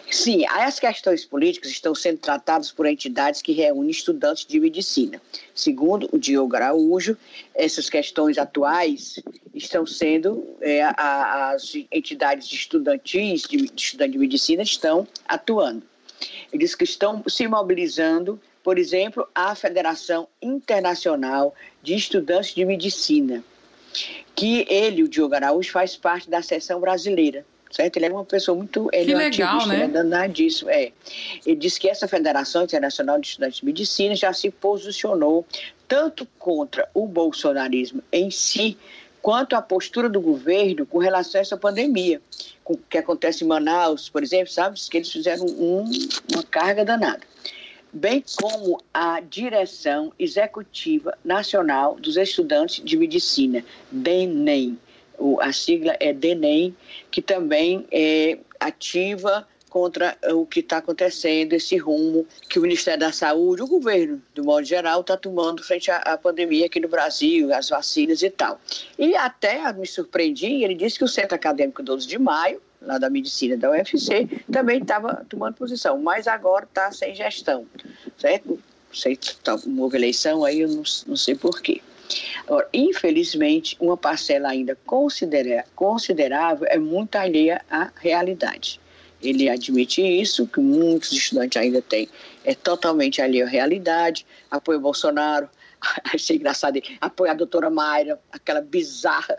[0.08, 5.20] Sim, as questões políticas estão sendo tratadas por entidades que reúnem estudantes de medicina.
[5.52, 7.16] Segundo o Diogo Araújo,
[7.52, 9.18] essas questões atuais
[9.52, 15.82] estão sendo, é, a, as entidades estudantis, de, de estudantes de medicina, estão atuando.
[16.52, 23.42] Eles que estão se mobilizando, por exemplo, a Federação Internacional de Estudantes de Medicina,
[24.36, 27.96] que ele, o Diogo Araújo, faz parte da seção brasileira certo?
[27.96, 28.88] Ele é uma pessoa muito.
[28.92, 30.00] Ele que é um legal, ativista, né?
[30.00, 30.68] Ele é disso.
[30.68, 30.92] É.
[31.46, 35.46] Ele disse que essa Federação Internacional de Estudantes de Medicina já se posicionou
[35.86, 38.76] tanto contra o bolsonarismo em si,
[39.20, 42.20] quanto a postura do governo com relação a essa pandemia,
[42.62, 44.78] com o que acontece em Manaus, por exemplo, sabe?
[44.88, 45.84] Que eles fizeram um,
[46.32, 47.20] uma carga danada.
[47.92, 54.78] Bem como a Direção Executiva Nacional dos Estudantes de Medicina, DENEM
[55.40, 56.74] a sigla é DENEM,
[57.10, 63.12] que também é ativa contra o que está acontecendo, esse rumo que o Ministério da
[63.12, 67.54] Saúde, o governo, do modo geral, está tomando frente à, à, pandemia aqui no Brasil,
[67.54, 68.60] as vacinas e tal.
[68.98, 73.08] E até me surpreendi, ele disse que o Centro Acadêmico 12 de Maio, lá da
[73.08, 77.64] medicina da UFC, também estava tomando posição, mas agora está sem gestão,
[78.18, 78.48] certo?
[78.48, 81.80] Não sei, tá, houve eleição aí, eu não, não sei porquê.
[82.46, 84.76] Agora, infelizmente, uma parcela ainda
[85.74, 88.80] considerável é muito alheia à realidade.
[89.22, 92.08] Ele admite isso, que muitos estudantes ainda têm,
[92.44, 95.48] é totalmente alheio à realidade, apoia o Bolsonaro,
[96.12, 99.38] achei engraçado, apoia a doutora Mayra, aquela bizarra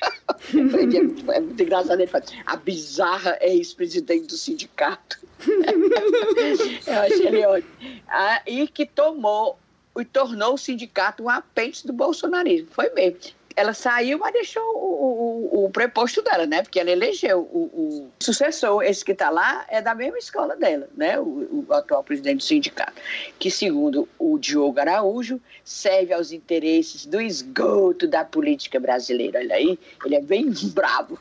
[0.54, 5.18] é muito engraçado ele fala, a bizarra ex-presidente do sindicato.
[6.86, 7.70] Eu achei ele ótimo.
[8.08, 9.58] Ah, e que tomou
[9.98, 12.68] e tornou o sindicato um apêndice do bolsonarismo.
[12.70, 13.39] Foi mesmo.
[13.60, 16.62] Ela saiu, mas deixou o, o, o preposto dela, né?
[16.62, 20.88] Porque ela elegeu o, o sucessor, esse que está lá, é da mesma escola dela,
[20.96, 21.20] né?
[21.20, 22.94] O, o, atual presidente do sindicato,
[23.38, 29.40] que segundo o Diogo Araújo, serve aos interesses do esgoto da política brasileira.
[29.40, 31.18] Olha aí, ele é bem bravo.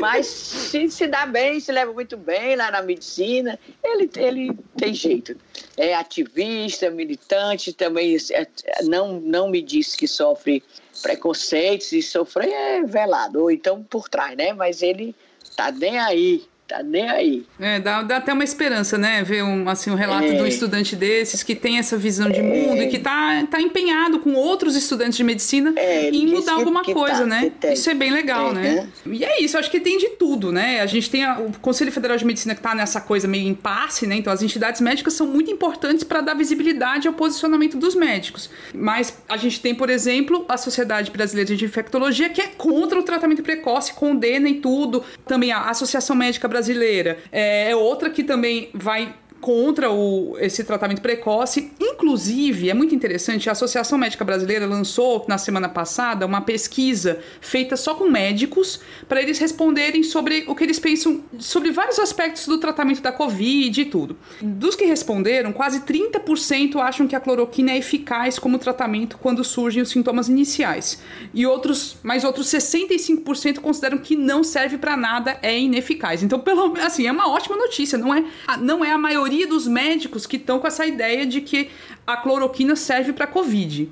[0.00, 4.94] mas se, se dá bem, se leva muito bem lá na medicina, ele, ele tem
[4.94, 5.36] jeito.
[5.76, 8.46] É ativista, militante, também é,
[8.84, 10.62] não, não me disse que sofre
[11.00, 14.52] preconceitos e sofrer é velado, ou então por trás, né?
[14.52, 15.14] Mas ele
[15.56, 17.44] tá nem aí tá nem aí.
[17.58, 19.24] É, dá, dá até uma esperança, né?
[19.24, 20.34] Ver um, assim, um relato é.
[20.34, 22.42] de um estudante desses que tem essa visão de é.
[22.42, 26.82] mundo e que tá, tá empenhado com outros estudantes de medicina é, em mudar alguma
[26.82, 27.52] que, coisa, tá, né?
[27.72, 28.88] Isso é bem legal, né?
[29.04, 30.80] E é isso, acho que tem de tudo, né?
[30.80, 34.06] A gente tem a, o Conselho Federal de Medicina que tá nessa coisa meio impasse,
[34.06, 34.14] né?
[34.14, 38.48] Então as entidades médicas são muito importantes para dar visibilidade ao posicionamento dos médicos.
[38.72, 43.02] Mas a gente tem, por exemplo, a Sociedade Brasileira de Infectologia que é contra o
[43.02, 45.02] tratamento precoce, condena e tudo.
[45.26, 47.18] Também a Associação Médica Brasileira brasileira.
[47.32, 51.72] É, é outra que também vai contra o, esse tratamento precoce.
[51.80, 57.76] Inclusive, é muito interessante, a Associação Médica Brasileira lançou na semana passada uma pesquisa feita
[57.76, 62.58] só com médicos para eles responderem sobre o que eles pensam sobre vários aspectos do
[62.58, 64.16] tratamento da Covid e tudo.
[64.42, 69.82] Dos que responderam, quase 30% acham que a cloroquina é eficaz como tratamento quando surgem
[69.82, 71.02] os sintomas iniciais.
[71.32, 76.22] E outros, mais outros 65% consideram que não serve para nada, é ineficaz.
[76.22, 78.24] Então, pelo assim, é uma ótima notícia, não é,
[78.60, 81.70] não é a maioria maioria dos médicos que estão com essa ideia de que
[82.04, 83.88] a cloroquina serve para Covid.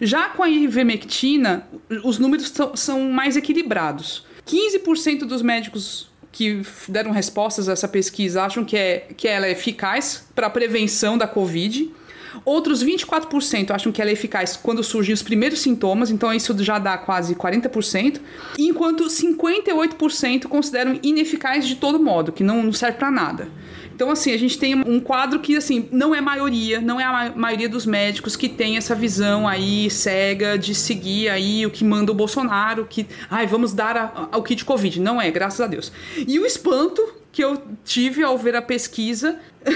[0.00, 1.68] Já com a ivermectina,
[2.02, 4.24] os números são mais equilibrados.
[4.46, 9.50] 15% dos médicos que deram respostas a essa pesquisa acham que, é, que ela é
[9.50, 11.90] eficaz para a prevenção da Covid.
[12.44, 16.78] Outros 24% acham que ela é eficaz quando surgem os primeiros sintomas, então isso já
[16.78, 18.20] dá quase 40%,
[18.58, 23.48] enquanto 58% consideram ineficaz de todo modo, que não serve para nada.
[23.98, 27.32] Então, assim, a gente tem um quadro que, assim, não é maioria, não é a
[27.34, 32.12] maioria dos médicos que tem essa visão aí cega de seguir aí o que manda
[32.12, 35.00] o Bolsonaro, que, ai, vamos dar ao kit Covid.
[35.00, 35.90] Não é, graças a Deus.
[36.28, 39.36] E o espanto que eu tive ao ver a pesquisa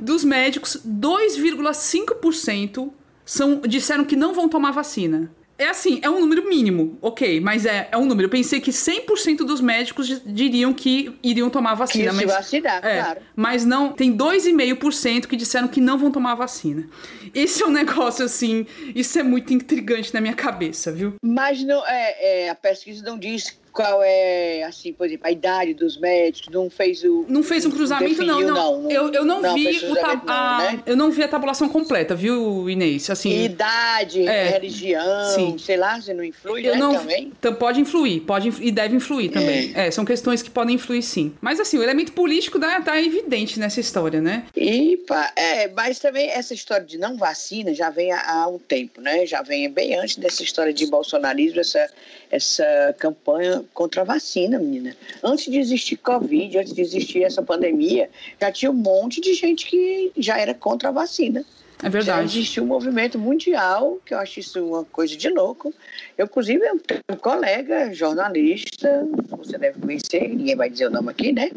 [0.00, 2.92] dos médicos, 2,5%
[3.24, 5.32] são disseram que não vão tomar vacina.
[5.56, 8.26] É assim, é um número mínimo, ok, mas é, é um número.
[8.26, 12.10] Eu pensei que 100% dos médicos diriam que iriam tomar vacina.
[12.10, 13.20] Que mas, vacinar, é, claro.
[13.36, 16.88] Mas não, tem 2,5% que disseram que não vão tomar vacina.
[17.32, 21.14] Esse é um negócio assim, isso é muito intrigante na minha cabeça, viu?
[21.22, 25.74] Mas não, é, é a pesquisa não diz qual é, assim, por exemplo, a idade
[25.74, 27.26] dos médicos, não fez o...
[27.28, 28.90] Não fez um cruzamento, não, não, não.
[28.90, 30.82] Eu, eu não, não vi o a, né?
[30.86, 33.10] eu não vi a tabulação completa, viu, Inês?
[33.10, 35.58] Assim, idade, é, religião, sim.
[35.58, 37.32] sei lá, você não influi, eu né, não, também?
[37.58, 39.72] Pode influir, pode e deve influir também.
[39.74, 39.88] É.
[39.88, 39.90] é.
[39.90, 41.34] são questões que podem influir, sim.
[41.40, 44.46] Mas, assim, o elemento político dá, tá evidente nessa história, né?
[44.56, 45.00] E,
[45.34, 49.26] é, mas também essa história de não vacina já vem há, há um tempo, né?
[49.26, 51.90] Já vem bem antes dessa história de bolsonarismo, essa,
[52.30, 54.96] essa campanha contra a vacina, menina.
[55.22, 58.10] Antes de existir Covid, antes de existir essa pandemia,
[58.40, 61.44] já tinha um monte de gente que já era contra a vacina.
[61.82, 62.18] É verdade.
[62.18, 65.72] Já existiu um movimento mundial, que eu acho isso uma coisa de louco.
[66.16, 71.10] Eu, inclusive, eu tenho um colega jornalista, você deve conhecer, ninguém vai dizer o nome
[71.10, 71.50] aqui, né?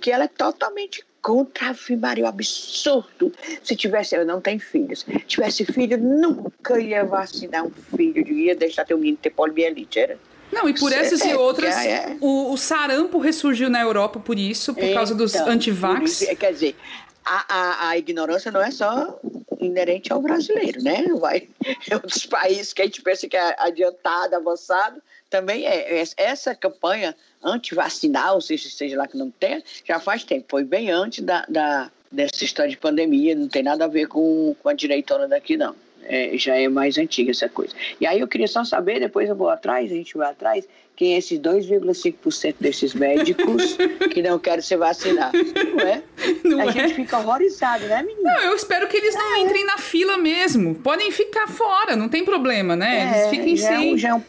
[0.00, 3.32] Que ela é totalmente contra a Maria, absurdo.
[3.62, 5.00] Se tivesse, ela não tem filhos.
[5.00, 10.18] Se tivesse filho, nunca ia vacinar um filho, ia deixar teu menino ter poliomielite, era.
[10.52, 12.16] Não, e por essas é, e outras, é, é.
[12.20, 16.26] O, o, sarampo ressurgiu na Europa por isso, por causa dos então, antivax.
[16.38, 16.76] Quer dizer,
[17.24, 19.18] a, a, a, ignorância não é só
[19.58, 21.06] inerente ao brasileiro, né?
[21.18, 21.48] Vai
[21.88, 25.00] em outros países que a gente pensa que é adiantado, avançado,
[25.32, 26.04] também é.
[26.16, 30.44] Essa campanha antivacinal, seja, seja lá que não tenha, já faz tempo.
[30.48, 34.54] Foi bem antes da, da, dessa história de pandemia, não tem nada a ver com,
[34.62, 37.74] com a direitona daqui, não é, já é mais antiga essa coisa.
[38.00, 41.14] E aí eu queria só saber, depois eu vou atrás, a gente vai atrás, quem
[41.14, 43.76] é esses 2,5% desses médicos
[44.12, 45.32] que não querem se vacinar.
[45.32, 46.02] Não é?
[46.44, 46.72] Não a é?
[46.72, 48.34] gente fica horrorizado, né, menina?
[48.34, 49.40] Não, eu espero que eles não é.
[49.40, 50.74] entrem na fila mesmo.
[50.74, 53.02] Podem ficar fora, não tem problema, né?
[53.02, 53.90] Eles é, fiquem já sem.
[53.90, 54.22] É um, já é um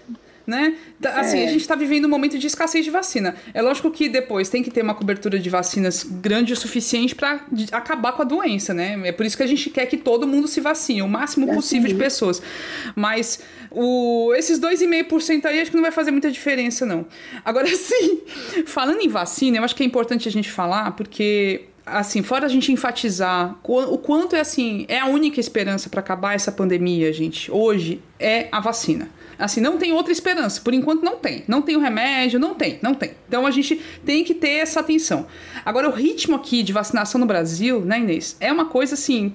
[0.46, 0.76] né?
[1.02, 1.46] Tá, assim, é.
[1.46, 3.36] a gente está vivendo um momento de escassez de vacina.
[3.54, 7.46] É lógico que depois tem que ter uma cobertura de vacinas grande o suficiente para
[7.72, 9.00] acabar com a doença, né?
[9.06, 11.56] É por isso que a gente quer que todo mundo se vacine, o máximo é
[11.56, 12.42] possível de pessoas.
[12.96, 13.42] Mas
[13.72, 17.06] o, esses 2,5% aí acho que não vai fazer muita diferença, não.
[17.44, 18.22] Agora sim,
[18.66, 22.50] falando em vacina, eu acho que é importante a gente falar, porque assim, fora a
[22.50, 27.52] gente enfatizar o quanto é assim, é a única esperança para acabar essa pandemia, gente,
[27.52, 29.10] hoje é a vacina.
[29.38, 30.62] Assim, não tem outra esperança.
[30.62, 31.44] Por enquanto não tem.
[31.48, 33.12] Não tem o remédio, não tem, não tem.
[33.28, 33.76] Então a gente
[34.06, 35.28] tem que ter essa atenção.
[35.66, 38.38] Agora, o ritmo aqui de vacinação no Brasil, né, Inês?
[38.40, 39.34] É uma coisa assim.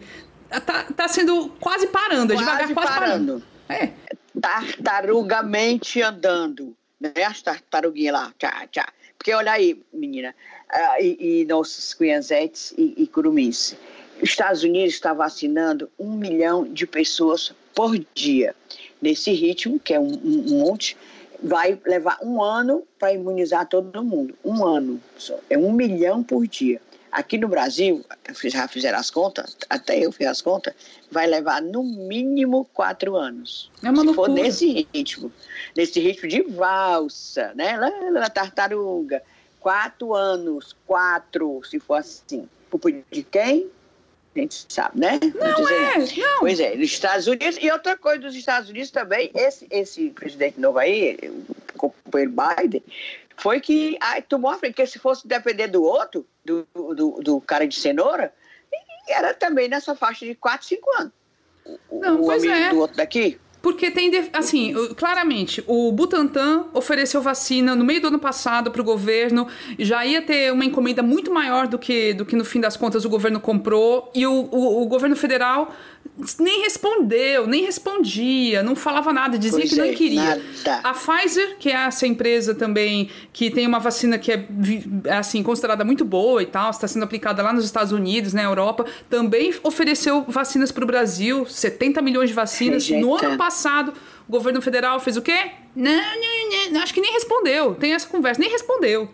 [0.65, 3.43] Tá, tá sendo quase parando, é quase devagar, quase parando.
[3.69, 3.85] parando.
[3.85, 3.93] É.
[4.41, 6.75] Tartarugamente andando.
[7.01, 7.13] Né?
[7.27, 8.33] As tartaruguinhas lá.
[8.39, 8.89] Tchá, tchá.
[9.19, 10.35] Porque olha aí, menina,
[10.73, 13.77] uh, e, e, nossos cunhazetes e, e curumins.
[14.23, 18.55] Os Estados Unidos está vacinando um milhão de pessoas por dia.
[19.01, 20.97] Nesse ritmo, que é um, um monte,
[21.43, 24.35] vai levar um ano para imunizar todo mundo.
[24.45, 25.01] Um ano.
[25.49, 26.81] É um milhão por dia.
[27.11, 28.05] Aqui no Brasil,
[28.45, 30.75] já fizeram as contas, até eu fiz as contas,
[31.11, 33.71] vai levar no mínimo quatro anos.
[33.83, 34.29] É uma se loucura.
[34.29, 35.33] for nesse ritmo,
[35.75, 37.79] nesse ritmo de valsa, né?
[37.79, 39.23] Lá na tartaruga.
[39.59, 42.47] Quatro anos, quatro, se for assim.
[43.11, 43.71] De quem?
[44.35, 45.19] A gente sabe, né?
[45.35, 46.41] Não, é, não.
[46.41, 47.59] Pois é, nos Estados Unidos.
[47.61, 51.19] E outra coisa dos Estados Unidos também, esse, esse presidente novo aí,
[51.75, 52.83] o companheiro Biden,
[53.37, 57.41] foi que ai, tomou a frente, porque se fosse depender do outro, do, do, do
[57.41, 58.33] cara de cenoura,
[59.09, 61.13] era também nessa faixa de 4, 5 anos.
[61.91, 62.71] O, Não, o pois amigo é.
[62.71, 63.41] do outro daqui.
[63.61, 68.85] Porque tem, assim, claramente, o Butantan ofereceu vacina no meio do ano passado para o
[68.85, 69.49] governo,
[69.79, 73.05] já ia ter uma encomenda muito maior do que, do que no fim das contas
[73.05, 75.75] o governo comprou, e o, o, o governo federal
[76.41, 80.23] nem respondeu, nem respondia, não falava nada, dizia Pois que não é, queria.
[80.65, 80.81] nada.
[80.83, 84.47] A Pfizer, que é essa empresa também que tem uma vacina que é
[85.17, 88.85] assim considerada muito boa e tal, está sendo aplicada lá nos Estados Unidos, na Europa,
[89.09, 92.89] também ofereceu vacinas para o Brasil, 70 milhões de vacinas.
[92.89, 93.27] No Rejeita.
[93.27, 93.93] ano passado,
[94.29, 95.53] o governo federal fez o quê?
[95.75, 97.75] Não, não, não, acho que nem respondeu.
[97.77, 99.09] Tem essa conversa, nem respondeu.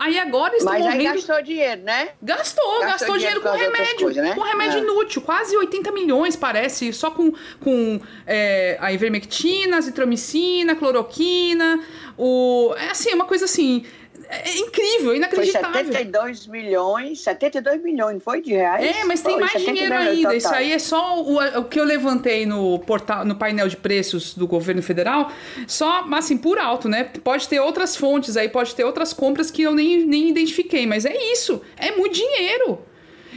[0.00, 1.14] Aí agora estão Mas aí morrendo...
[1.14, 2.08] gastou dinheiro, né?
[2.22, 4.34] Gastou, gastou, Gastou dinheiro dinheiro com remédio, coisas, né?
[4.34, 4.80] com remédio É.
[4.80, 7.30] inútil, quase 80 milhões parece, só com,
[7.60, 11.84] com é, a ivermectina, azitromicina, cloroquina,
[12.16, 13.84] o é assim, uma coisa assim,
[14.30, 15.84] é incrível, Foi inacreditável.
[15.84, 18.84] 72 milhões, 72 milhões, não foi de reais?
[18.84, 20.22] É, mas tem Foi, mais 72 dinheiro ainda.
[20.22, 20.36] total.
[20.36, 24.34] Isso aí é só o, o que eu levantei no portal, no painel de preços
[24.34, 25.32] do governo federal,
[25.66, 27.04] só assim por alto, né?
[27.04, 31.04] Pode ter outras fontes aí, pode ter outras compras que eu nem, nem identifiquei, mas
[31.04, 32.78] é isso, é muito dinheiro.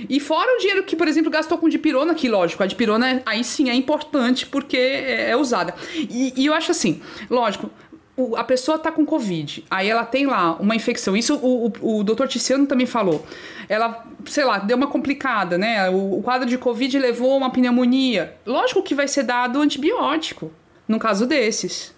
[0.10, 3.44] E fora o dinheiro que, por exemplo, gastou com dipirona, que lógico, a dipirona aí
[3.44, 5.74] sim é importante porque é, é usada.
[5.96, 7.70] E, e eu acho assim, lógico,
[8.16, 11.16] o- a pessoa tá com Covid, aí ela tem lá uma infecção.
[11.18, 13.26] Isso o, o, o doutor Tiziano também falou.
[13.68, 15.90] Ela, sei lá, deu uma complicada, né?
[15.90, 18.36] O, o quadro de Covid levou a uma pneumonia.
[18.46, 20.52] Lógico que vai ser dado antibiótico,
[20.88, 21.94] no caso desses.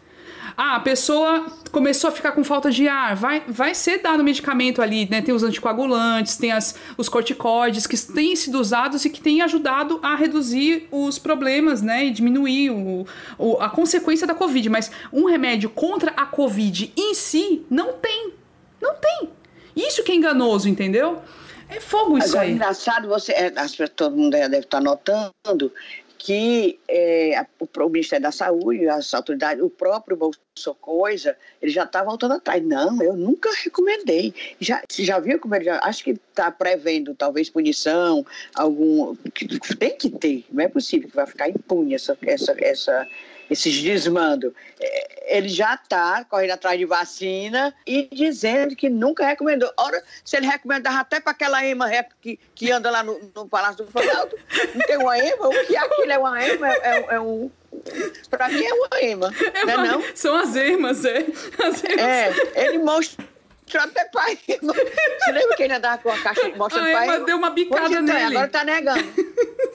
[0.58, 4.82] Ah, a pessoa começou a ficar com falta de ar, vai, vai ser dado medicamento
[4.82, 5.22] ali, né?
[5.22, 10.00] Tem os anticoagulantes, tem as, os corticoides que têm sido usados e que têm ajudado
[10.02, 12.06] a reduzir os problemas, né?
[12.06, 13.06] E diminuir o,
[13.38, 14.70] o- a consequência da Covid.
[14.70, 18.32] Mas um remédio contra a Covid em si não tem.
[18.82, 19.30] Não tem.
[19.76, 21.22] Isso que é enganoso, entendeu?
[21.68, 22.54] É fogo isso Agora, aí.
[22.54, 23.50] engraçado, você, é,
[23.96, 25.34] todo mundo deve estar notando
[26.26, 32.04] que é, o, Ministério da Saúde, as autoridades, o próprio Bolso Coisa, ele já está
[32.04, 32.66] voltando atrás.
[32.66, 34.34] Não, eu nunca recomendei.
[34.60, 35.80] Já, já viu como ele já.
[35.84, 39.16] Acho que está prevendo talvez punição, algum.
[39.78, 43.08] Tem que ter, não é possível que vai ficar impune essa, essa, essa,
[43.50, 44.52] esses desmandos.
[44.80, 49.72] É, Ele já está correndo atrás de vacina e dizendo que nunca recomendou.
[49.78, 51.90] Ora, se ele recomendava até para aquela ema
[52.22, 54.36] que, que anda lá no, no Palácio do Planalto,
[54.74, 55.48] não tem uma ema?
[55.48, 56.70] O que aquilo é uma ema?
[56.70, 57.50] É, é- é um.
[58.30, 59.34] Para mim é uma ema,
[59.66, 60.04] não é não?
[60.16, 61.26] São as emas, é.
[61.64, 62.00] As emas.
[62.00, 62.34] É,
[62.68, 63.28] ele mostrou
[63.74, 64.74] até para ema.
[64.74, 67.26] Você lembra que ele andava com a caixa mostrando A para Ema ema?
[67.26, 68.38] deu uma bicada Pois nele.
[68.38, 69.14] Agora tá negando.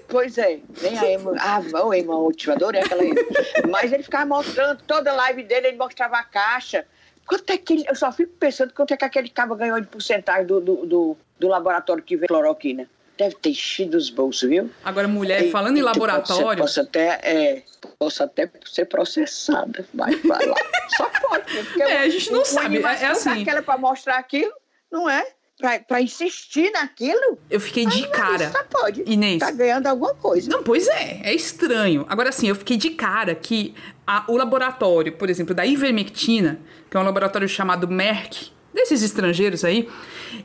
[0.09, 1.35] Pois é, nem a Ema.
[1.39, 3.21] Ah, o Ema última, adorei aquela Ema.
[3.69, 6.87] Mas ele ficava mostrando, toda a live dele, ele mostrava a caixa.
[7.27, 9.87] Quanto é que ele, eu só fico pensando quanto é que aquele cabo ganhou de
[9.87, 12.89] porcentagem do, do, do, do laboratório que vê cloroquina.
[13.21, 14.71] Deve ter enchido os bolsos, viu?
[14.83, 16.63] Agora, mulher, E- falando em laboratório.
[16.63, 17.63] Posso, até, é,
[17.99, 20.57] posso até ser processada, mas vai lá.
[20.97, 21.63] Só pode, né?
[21.65, 23.41] Porque É, a gente não sabe, é- é assim.
[23.41, 24.51] daquela pra mostrar aquilo,
[24.91, 25.23] não é?
[25.59, 28.51] Pra, pra insistir naquilo, Eu fiquei de cara.
[28.51, 29.03] só pode.
[29.07, 29.39] Inês.
[29.41, 30.51] Tá ganhando alguma coisa.
[30.51, 32.07] Não, pois é, é estranho.
[32.09, 33.75] Agora sim, eu fiquei de cara que
[34.07, 36.59] a- o laboratório, por exemplo, da ivermectina,
[36.91, 39.89] que é um laboratório chamado Merck, desses estrangeiros aí,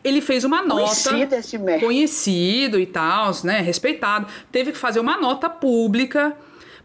[0.04, 1.10] ele fez uma nota.
[1.10, 1.80] Conhecido.
[1.80, 3.62] Conhecido e tal, né?
[3.62, 4.28] Respeitado.
[4.52, 6.36] Teve que fazer uma nota pública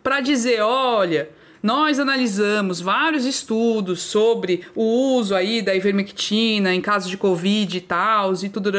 [0.02, 1.28] pra dizer: olha.
[1.62, 4.82] Nós analisamos vários estudos sobre o
[5.16, 8.70] uso aí da ivermectina em casos de Covid e tal, e tudo,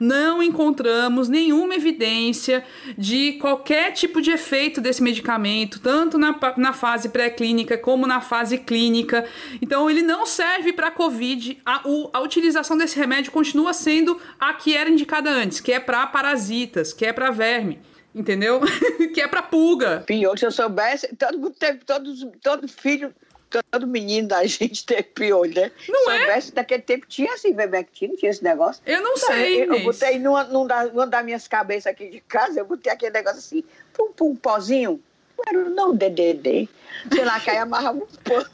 [0.00, 2.64] não encontramos nenhuma evidência
[2.96, 8.58] de qualquer tipo de efeito desse medicamento, tanto na, na fase pré-clínica como na fase
[8.58, 9.24] clínica.
[9.60, 11.58] Então, ele não serve para Covid.
[11.64, 11.82] A,
[12.12, 16.92] a utilização desse remédio continua sendo a que era indicada antes, que é para parasitas,
[16.92, 17.78] que é para verme
[18.18, 18.60] entendeu?
[19.14, 20.02] que é pra pulga.
[20.06, 23.14] Pior, se eu soubesse, todo mundo teve, todos, todo filho,
[23.70, 25.70] todo menino da gente teve piolho, né?
[25.88, 26.18] Não se é?
[26.18, 28.82] soubesse, naquele tempo tinha assim, Vermectina, tinha esse negócio.
[28.84, 32.20] Eu não, não sei, Eu, eu botei numa, numa, numa das minhas cabeças aqui de
[32.20, 35.00] casa, eu botei aquele negócio assim, pum, pum, pozinho.
[35.36, 36.68] Não era não DDD.
[37.14, 38.44] Sei lá, que aí amarrava um pão.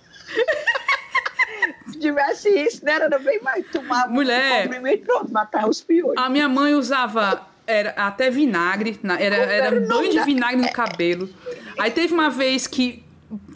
[1.90, 2.92] Se tivesse isso, né?
[2.92, 3.66] Era bem mais.
[3.68, 6.22] Tomava Mulher, um pronto, matava os piolhos.
[6.22, 11.28] A minha mãe usava era até vinagre, era, era banho de vinagre no cabelo.
[11.78, 13.02] Aí teve uma vez que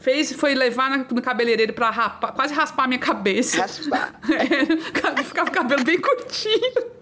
[0.01, 3.63] fez foi levar no cabeleireiro pra rapar, quase raspar a minha cabeça.
[3.63, 4.15] Raspar.
[5.19, 6.99] É, ficava o cabelo bem curtinho.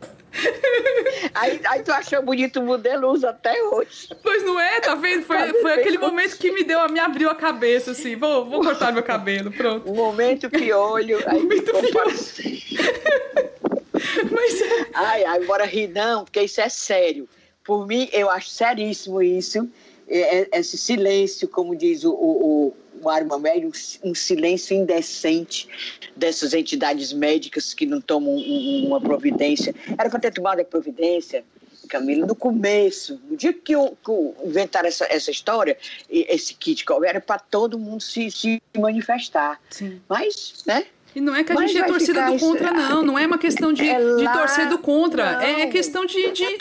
[1.35, 4.09] Aí, aí tu achou bonito o modelo, usa até hoje.
[4.23, 5.25] Pois não é, tá vendo?
[5.25, 8.93] Foi, foi aquele momento que me deu, me abriu a cabeça, assim, vou, vou cortar
[8.93, 9.91] meu cabelo, pronto.
[9.91, 11.19] O momento piolho.
[11.27, 13.57] O momento piolho.
[14.31, 14.63] Mas...
[14.95, 17.29] Ai, agora ri não, porque isso é sério.
[17.65, 19.69] Por mim, eu acho seríssimo isso,
[20.09, 23.73] é, é, esse silêncio, como diz o, o, o Mário Mamédio,
[24.05, 25.69] um silêncio indecente
[26.15, 29.75] dessas entidades médicas que não tomam uma providência.
[29.99, 31.45] Era para ter tomado a providência,
[31.89, 35.77] Camila, no começo, no dia que, eu, que eu inventaram essa, essa história,
[36.09, 39.61] esse kit era para todo mundo se, se manifestar.
[39.71, 40.01] Sim.
[40.09, 40.87] Mas, né?
[41.17, 43.03] E não é que a Mas gente é torcida do contra, não.
[43.03, 45.43] Não é uma questão de, é lá, de torcer do contra.
[45.43, 46.31] É, é questão de.
[46.31, 46.45] de...
[46.45, 46.59] É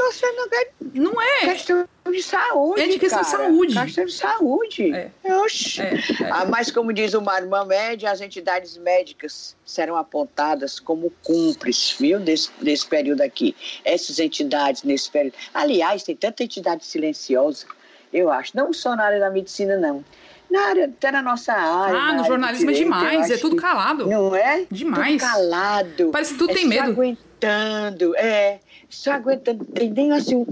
[0.93, 1.39] não é.
[1.41, 2.81] Questão de saúde.
[2.81, 3.37] É de questão cara.
[3.37, 3.81] de saúde.
[3.81, 4.93] Questão de saúde.
[4.93, 5.11] É.
[5.41, 5.81] Oxi.
[5.81, 6.31] É, é.
[6.31, 12.17] Ah, mas, como diz o Mário Mamed, as entidades médicas serão apontadas como cúmplices, viu,
[12.17, 13.53] desse, desse período aqui.
[13.83, 15.35] Essas entidades nesse período.
[15.53, 17.65] Aliás, tem tanta entidade silenciosa,
[18.13, 18.55] eu acho.
[18.55, 20.01] Não só na área da medicina, não
[20.55, 21.99] na área, até na nossa área.
[21.99, 24.07] Ah, no jornalismo é direito, é demais, é tudo calado.
[24.07, 24.65] Não é?
[24.71, 25.21] Demais.
[25.21, 26.09] Tudo calado.
[26.11, 26.89] Parece que tudo é tem medo.
[26.89, 28.59] aguentando, é.
[28.89, 29.65] Só aguentando.
[29.65, 30.45] Tem nem assim.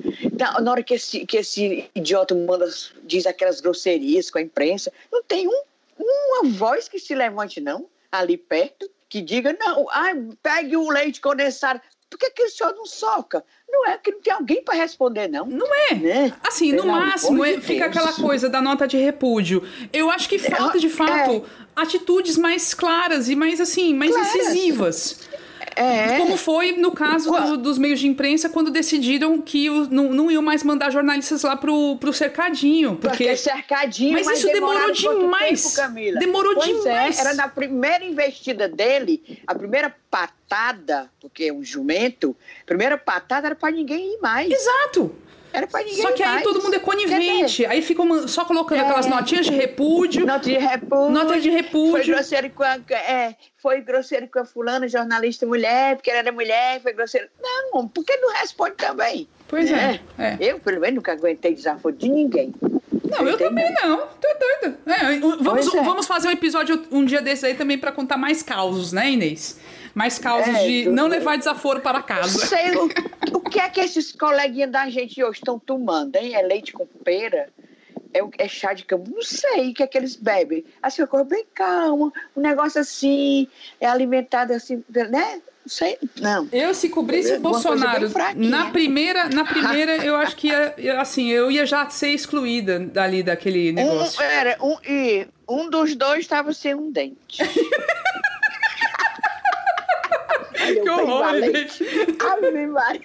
[0.61, 2.69] Na hora que esse, que esse idiota manda,
[3.03, 5.63] diz aquelas grosserias com a imprensa, não tem um,
[5.99, 11.21] uma voz que se levante, não, ali perto, que diga, não, ai, pegue o leite
[11.21, 11.79] condensado.
[12.09, 13.43] Por que, que o senhor não soca?
[13.73, 15.47] Não é que não tem alguém para responder, não.
[15.47, 15.95] Não é.
[15.95, 16.33] Né?
[16.47, 19.67] Assim, Pelo no máximo, é, fica aquela coisa da nota de repúdio.
[19.91, 21.41] Eu acho que falta, de fato, é.
[21.75, 24.35] atitudes mais claras e mais, assim, mais claras.
[24.35, 25.27] incisivas.
[25.75, 26.17] É.
[26.19, 30.31] Como foi no caso do, dos meios de imprensa quando decidiram que o, não, não
[30.31, 32.95] iam mais mandar jornalistas lá pro, pro cercadinho.
[32.95, 35.73] Porque, porque cercadinho, mas, mas isso demorou demais.
[35.75, 37.17] Tempo, demorou pois é, demais.
[37.17, 42.97] É, era na primeira investida dele, a primeira patada, porque é um jumento, a primeira
[42.97, 44.51] patada era para ninguém ir mais.
[44.51, 45.15] Exato.
[45.53, 46.37] Era pra ninguém Só que mais.
[46.37, 47.63] aí todo mundo é conivente.
[47.67, 48.81] Aí ficam só colocando é.
[48.81, 50.25] aquelas notinhas de repúdio.
[50.25, 51.09] Nota de repúdio.
[51.11, 51.91] Nota de repúdio.
[51.91, 56.31] Foi grosseiro com a, é, foi grosseiro com a fulana, jornalista mulher, porque ela era
[56.31, 57.27] mulher, foi grosseiro.
[57.39, 59.27] Não, por que não responde também?
[59.47, 60.01] Pois é.
[60.17, 60.23] é.
[60.23, 60.37] é.
[60.39, 62.51] Eu, pelo menos, nunca aguentei desaforo de ninguém.
[63.03, 64.07] Não, eu também não.
[64.19, 64.79] Tô doida.
[64.87, 65.83] É, vamos, é.
[65.83, 69.59] vamos fazer um episódio um dia desses aí também para contar mais causos, né, Inês?
[69.93, 72.45] Mais causas é, de não levar desaforo para casa.
[72.45, 72.89] Sei o,
[73.37, 76.33] o que é que esses coleguinhas da gente hoje estão tomando, hein?
[76.33, 77.49] É leite com pera?
[78.13, 79.09] É, é chá de campo?
[79.09, 80.63] Não sei o que é que eles bebem.
[80.81, 83.47] Assim, uma coisa bem calma, um negócio assim,
[83.79, 85.41] é alimentado assim, né?
[85.63, 86.47] Não sei, não.
[86.51, 91.49] Eu se cobrisse o Bolsonaro na primeira, na primeira eu acho que ia, assim, eu
[91.49, 94.21] ia já ser excluída dali daquele negócio.
[94.21, 97.37] Um, era, um, e um dos dois estava sem um dente.
[100.65, 101.85] que horror, gente.
[102.19, 103.01] Ave Maria.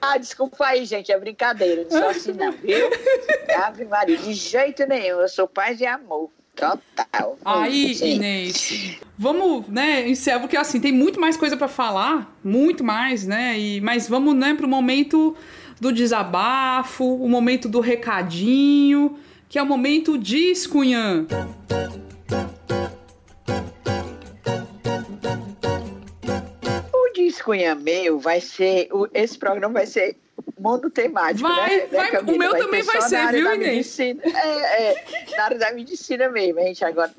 [0.00, 1.86] ah, desculpa aí, gente, é brincadeira.
[1.90, 2.90] Não sou assim, não, viu?
[3.64, 5.20] Ave Maria, de jeito nenhum.
[5.20, 6.30] Eu sou paz e amor.
[6.54, 7.38] Total.
[7.44, 8.16] Aí, Sim.
[8.16, 13.56] Inês, vamos, né, encerrar, porque assim, tem muito mais coisa para falar, muito mais, né?
[13.56, 15.36] E, mas vamos, né, pro momento
[15.80, 19.16] do desabafo, o momento do recadinho,
[19.48, 21.26] que é o momento de Cunhã.
[21.26, 21.97] Cunha
[27.76, 28.88] meu vai ser.
[29.14, 30.16] Esse programa vai ser
[30.58, 31.48] mundo temático.
[31.48, 33.98] Vai, né, vai né, o meu vai também vai ser, viu, Inês?
[33.98, 35.04] É, é,
[35.36, 36.60] na área da medicina mesmo.
[36.60, 37.12] A gente agora.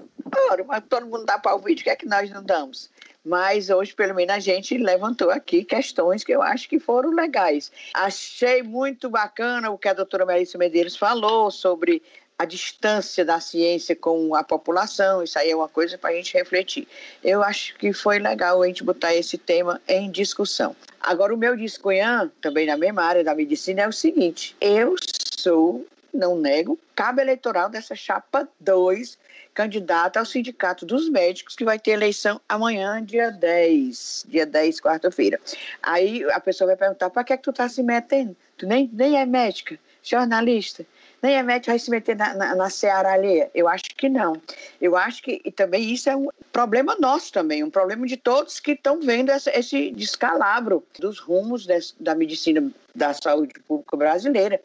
[0.68, 2.90] mas todo mundo dá para o vídeo, o que é que nós não damos?
[3.26, 7.72] Mas hoje, pelo menos, a gente levantou aqui questões que eu acho que foram legais.
[7.94, 12.02] Achei muito bacana o que a doutora Melissa Medeiros falou sobre
[12.40, 16.34] a distância da ciência com a população, isso aí é uma coisa para a gente
[16.34, 16.88] refletir.
[17.22, 20.74] Eu acho que foi legal a gente botar esse tema em discussão.
[21.02, 24.96] Agora, o meu discunhã, também na mesma área da medicina, é o seguinte: eu
[25.38, 29.18] sou, não nego, cabo eleitoral dessa chapa 2,
[29.54, 35.38] candidata ao Sindicato dos Médicos, que vai ter eleição amanhã, dia 10, dia 10, quarta-feira.
[35.84, 38.34] Aí a pessoa vai perguntar: para que, é que tu tá se metendo?
[38.58, 40.86] Tu nem, nem é médica, jornalista
[41.22, 43.50] nem a médica vai se meter na, na, na seara alheia.
[43.54, 44.42] Eu acho que não.
[44.82, 48.60] Eu acho que e também isso é um problema nosso também, um problema de todos
[48.60, 54.62] que estão vendo essa, esse descalabro dos rumos des, da medicina da saúde pública brasileira.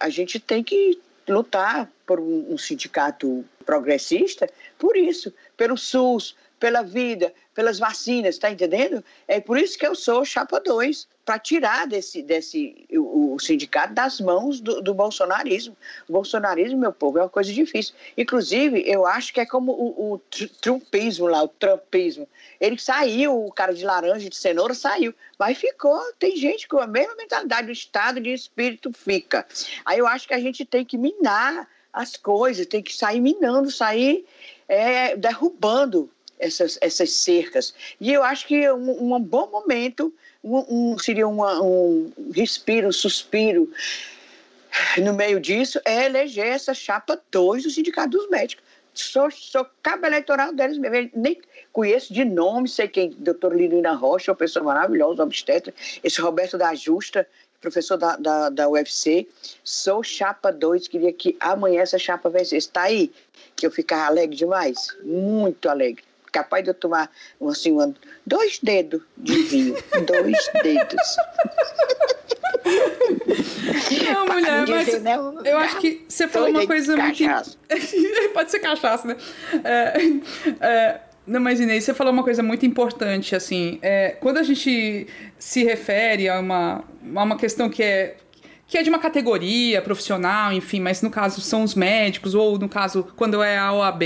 [0.00, 4.48] A gente tem que lutar por um, um sindicato progressista
[4.78, 9.04] por isso, pelo SUS, pela vida, pelas vacinas, está entendendo?
[9.26, 13.92] É por isso que eu sou chapa 2, para tirar desse, desse o, o, sindicato
[13.92, 15.76] das mãos do, do bolsonarismo.
[16.08, 17.94] O bolsonarismo, meu povo, é uma coisa difícil.
[18.16, 20.18] Inclusive, eu acho que é como o, o
[20.62, 22.26] trumpismo lá, o trumpismo.
[22.58, 26.00] Ele saiu, o cara de laranja, de cenoura, saiu, mas ficou.
[26.18, 29.46] Tem gente com a mesma mentalidade do estado de espírito fica.
[29.84, 33.70] Aí eu acho que a gente tem que minar as coisas, tem que sair minando,
[33.70, 34.24] sair
[34.66, 37.74] é, derrubando essas, essas cercas.
[38.00, 40.12] E eu acho que um, um bom momento
[40.42, 43.70] um, um, seria uma, um respiro, um suspiro
[44.98, 48.64] no meio disso é eleger essa chapa 2 do Sindicato dos Médicos.
[48.94, 50.78] Sou, sou cabo eleitoral deles.
[51.14, 51.40] Nem
[51.72, 55.72] conheço de nome, sei quem, doutor Lirina Rocha, uma pessoa maravilhosa, obstetra.
[56.02, 57.26] Esse Roberto da Justa,
[57.60, 59.28] professor da, da, da UFC.
[59.62, 62.56] Sou chapa 2, queria que amanhã essa chapa vencesse.
[62.56, 63.12] Está aí,
[63.54, 67.10] que eu ficar alegre demais, muito alegre capaz de eu tomar
[67.48, 67.94] assim, um,
[68.26, 69.76] dois dedos de vinho.
[70.06, 71.16] dois dedos.
[74.12, 75.16] Não, mulher, mas né?
[75.44, 77.24] eu acho que você falou uma coisa muito.
[78.34, 79.16] Pode ser cachaça, né?
[79.64, 79.94] É,
[80.60, 85.06] é, não, mas Inês, você falou uma coisa muito importante, assim, é, quando a gente
[85.38, 88.16] se refere a uma, a uma questão que é
[88.66, 92.68] que é de uma categoria profissional, enfim, mas no caso são os médicos, ou no
[92.68, 94.02] caso, quando é a OAB,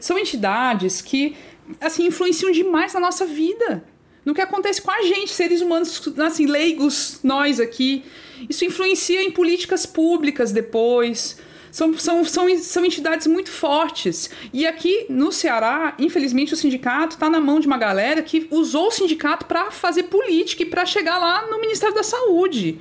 [0.00, 1.36] são entidades que
[1.80, 3.84] assim, influenciam demais na nossa vida.
[4.24, 8.04] No que acontece com a gente, seres humanos, assim, leigos, nós aqui.
[8.48, 11.38] Isso influencia em políticas públicas depois.
[11.72, 14.30] São, são, são, são entidades muito fortes.
[14.52, 18.88] E aqui no Ceará, infelizmente, o sindicato está na mão de uma galera que usou
[18.88, 22.78] o sindicato para fazer política e para chegar lá no Ministério da Saúde.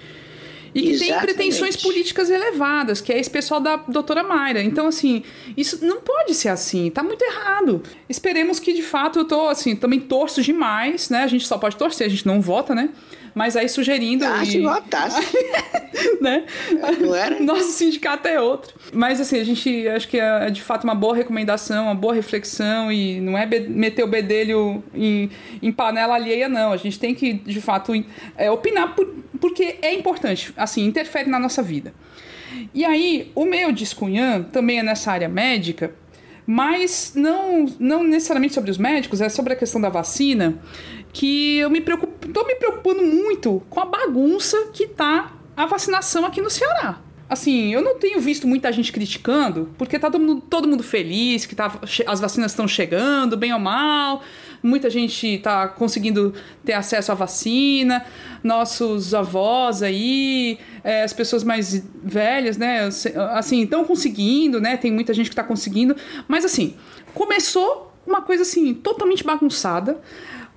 [0.74, 1.26] E que Exatamente.
[1.26, 4.62] tem pretensões políticas elevadas, que é esse pessoal da doutora Mayra.
[4.64, 5.24] Então, assim,
[5.58, 7.84] isso não pode ser assim, tá muito errado.
[8.08, 11.24] Esperemos que, de fato, eu tô, assim, também torço demais, né?
[11.24, 12.90] A gente só pode torcer, a gente não vota, né?
[13.34, 14.26] Mas aí sugerindo.
[14.26, 14.46] Ah, e...
[14.46, 15.22] se votasse.
[16.22, 16.44] né?
[17.00, 17.40] Não era?
[17.42, 18.74] Nosso sindicato é outro.
[18.94, 22.92] Mas assim, a gente acho que é de fato uma boa recomendação, uma boa reflexão
[22.92, 25.30] e não é meter o bedelho em,
[25.62, 26.72] em panela alheia, não.
[26.72, 27.94] A gente tem que, de fato,
[28.38, 29.08] é, opinar por,
[29.40, 31.94] porque é importante, assim, interfere na nossa vida.
[32.74, 35.94] E aí, o meu descunhã também é nessa área médica,
[36.46, 40.60] mas não, não necessariamente sobre os médicos, é sobre a questão da vacina
[41.14, 46.26] que eu me preocupo, tô me preocupando muito com a bagunça que tá a vacinação
[46.26, 47.00] aqui no Ceará.
[47.30, 51.46] Assim, eu não tenho visto muita gente criticando, porque tá todo mundo, todo mundo feliz,
[51.46, 54.22] que tá, as vacinas estão chegando, bem ou mal,
[54.62, 56.34] muita gente tá conseguindo
[56.66, 58.04] ter acesso à vacina,
[58.44, 62.90] nossos avós aí, é, as pessoas mais velhas, né,
[63.34, 65.96] assim, estão conseguindo, né, tem muita gente que tá conseguindo,
[66.28, 66.76] mas assim,
[67.14, 70.02] começou uma coisa assim, totalmente bagunçada,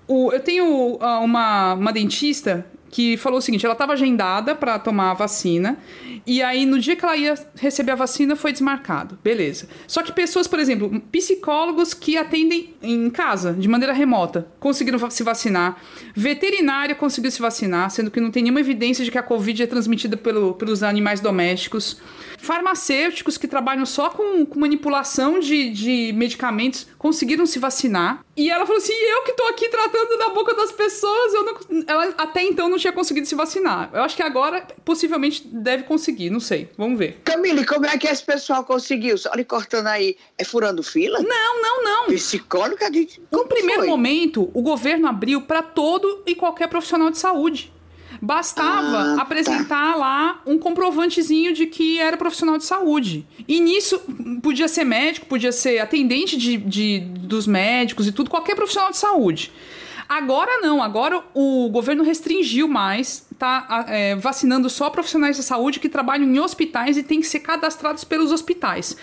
[0.07, 4.79] o, eu tenho uh, uma, uma dentista que falou o seguinte: ela estava agendada para
[4.79, 5.77] tomar a vacina,
[6.25, 9.19] e aí no dia que ela ia receber a vacina foi desmarcado.
[9.23, 9.69] Beleza.
[9.89, 15.25] Só que pessoas, por exemplo, psicólogos que atendem em casa, de maneira remota, conseguiram se
[15.25, 15.77] vacinar.
[16.15, 19.67] Veterinária conseguiu se vacinar, sendo que não tem nenhuma evidência de que a Covid é
[19.67, 22.01] transmitida pelo, pelos animais domésticos
[22.45, 28.25] farmacêuticos que trabalham só com, com manipulação de, de medicamentos conseguiram se vacinar.
[28.37, 31.85] E ela falou assim: eu que tô aqui tratando na boca das pessoas, eu não,
[31.87, 33.89] ela até então não tinha conseguido se vacinar.
[33.95, 36.69] Eu acho que agora possivelmente deve conseguir, não sei.
[36.77, 37.21] Vamos ver.
[37.25, 39.17] Camille, como é que esse pessoal conseguiu?
[39.33, 41.19] Olha, cortando aí, é furando fila?
[41.23, 42.07] Não, não, não.
[42.09, 43.09] Psicóloga de.
[43.31, 43.89] No primeiro foi?
[43.89, 47.73] momento, o governo abriu para todo e qualquer profissional de saúde.
[48.21, 49.23] Bastava ah, tá.
[49.23, 49.97] apresentar tá.
[49.97, 53.27] lá um comprovantezinho de que era profissional de saúde.
[53.49, 54.01] E nisso
[54.43, 58.99] podia ser médico, podia ser atendente de, de, dos médicos e tudo, qualquer profissional de
[58.99, 59.51] saúde.
[60.09, 65.89] Agora não, agora o governo restringiu mais, tá é, vacinando só profissionais da saúde que
[65.89, 68.97] trabalham em hospitais e têm que ser cadastrados pelos hospitais.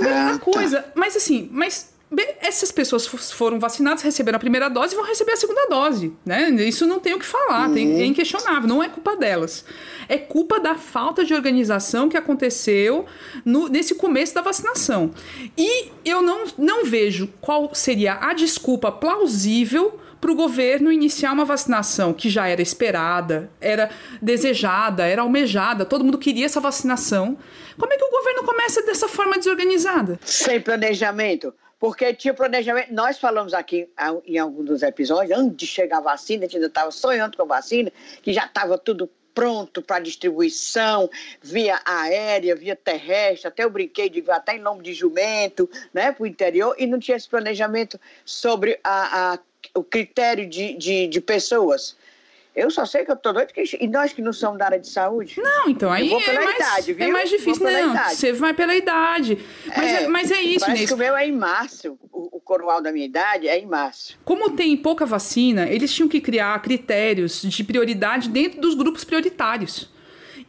[0.00, 0.92] A ah, coisa, tá.
[0.94, 1.92] mas assim, mas
[2.40, 6.48] essas pessoas foram vacinadas, receberam a primeira dose e vão receber a segunda dose, né?
[6.50, 7.74] Isso não tem o que falar, uhum.
[7.74, 9.64] tem, é inquestionável, não é culpa delas.
[10.08, 13.04] É culpa da falta de organização que aconteceu
[13.44, 15.10] no, nesse começo da vacinação.
[15.56, 21.44] E eu não, não vejo qual seria a desculpa plausível para o governo iniciar uma
[21.44, 23.90] vacinação que já era esperada, era
[24.20, 27.36] desejada, era almejada, todo mundo queria essa vacinação.
[27.78, 30.18] Como é que o governo começa dessa forma desorganizada?
[30.24, 32.92] Sem planejamento porque tinha planejamento.
[32.92, 33.88] Nós falamos aqui
[34.26, 37.44] em alguns dos episódios, antes de chegar a vacina, a gente ainda estava sonhando com
[37.44, 39.08] a vacina, que já estava tudo
[39.38, 41.08] pronto para distribuição
[41.40, 46.24] via aérea, via terrestre, até eu brinquei de até em nome de jumento, né, para
[46.24, 49.38] o interior, e não tinha esse planejamento sobre a, a
[49.78, 51.96] o critério de, de, de pessoas.
[52.58, 54.80] Eu só sei que eu tô doido que, e nós que não somos da área
[54.80, 55.40] de saúde.
[55.40, 57.64] Não, então aí é mais, idade, é mais difícil.
[57.64, 59.38] Não, você vai pela idade.
[59.64, 61.96] Mas é, é mas é isso, Parece que o meu é em março.
[62.12, 64.18] O, o coroal da minha idade é em março.
[64.24, 69.88] Como tem pouca vacina, eles tinham que criar critérios de prioridade dentro dos grupos prioritários.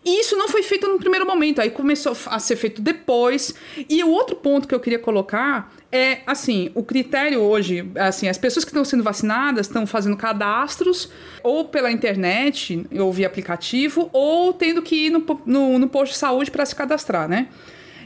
[0.04, 3.54] E isso não foi feito no primeiro momento, aí começou a ser feito depois.
[3.88, 8.38] E o outro ponto que eu queria colocar é, assim, o critério hoje, assim, as
[8.38, 11.10] pessoas que estão sendo vacinadas estão fazendo cadastros
[11.42, 16.18] ou pela internet, ou via aplicativo, ou tendo que ir no, no, no posto de
[16.20, 17.48] saúde para se cadastrar, né?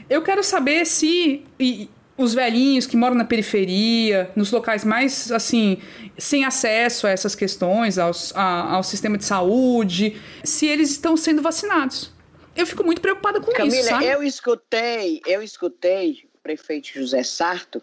[0.08, 5.78] Eu quero saber se e, os velhinhos que moram na periferia, nos locais mais, assim,
[6.16, 11.42] sem acesso a essas questões, aos, a, ao sistema de saúde, se eles estão sendo
[11.42, 12.12] vacinados.
[12.56, 17.82] Eu fico muito preocupada com Camila, isso, Camila, eu escutei, eu escutei prefeito José Sarto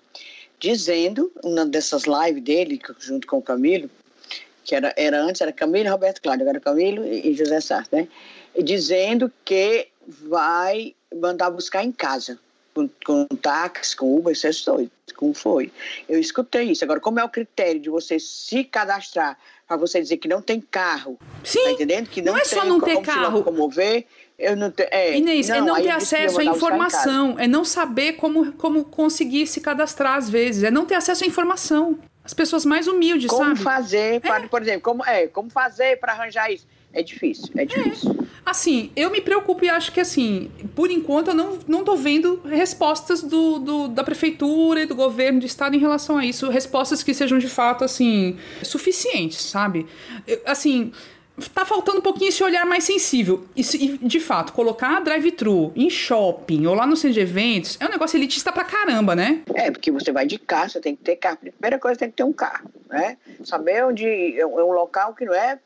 [0.59, 3.89] dizendo, uma dessas lives dele, junto com o Camilo,
[4.63, 8.07] que era, era antes, era Camilo e Roberto Cláudio, agora Camilo e José Sarto, né?
[8.63, 12.37] Dizendo que vai mandar buscar em casa,
[12.73, 15.71] com, com táxi, com Uber, essas coisas, como foi.
[16.07, 16.83] Eu escutei isso.
[16.83, 19.37] Agora, como é o critério de você se cadastrar
[19.67, 21.17] para você dizer que não tem carro?
[21.43, 22.07] Sim, tá entendendo?
[22.07, 23.25] Que não, não é só não ter carro.
[23.25, 24.05] Se locomover,
[24.41, 28.13] eu não te, é, Inês, não, é não ter acesso à informação, é não saber
[28.13, 31.99] como, como conseguir se cadastrar às vezes, é não ter acesso à informação.
[32.23, 33.55] As pessoas mais humildes, como sabe?
[33.55, 34.47] Como fazer, para, é.
[34.47, 36.67] por exemplo, como, é, como fazer para arranjar isso?
[36.93, 38.11] É difícil, é difícil.
[38.11, 38.25] É.
[38.45, 42.41] Assim, eu me preocupo e acho que, assim, por enquanto eu não, não tô vendo
[42.43, 46.49] respostas do, do, da prefeitura e do governo do estado em relação a isso.
[46.49, 49.87] Respostas que sejam, de fato, assim, suficientes, sabe?
[50.45, 50.91] Assim,
[51.53, 53.45] tá faltando um pouquinho esse olhar mais sensível.
[53.55, 53.61] E,
[53.97, 58.17] de fato, colocar drive-thru em shopping ou lá no centro de eventos é um negócio
[58.17, 59.41] elitista pra caramba, né?
[59.53, 61.37] É, porque você vai de carro, você tem que ter carro.
[61.37, 63.17] Primeira coisa, tem que ter um carro, né?
[63.43, 64.05] Saber onde
[64.39, 65.59] é um local que não é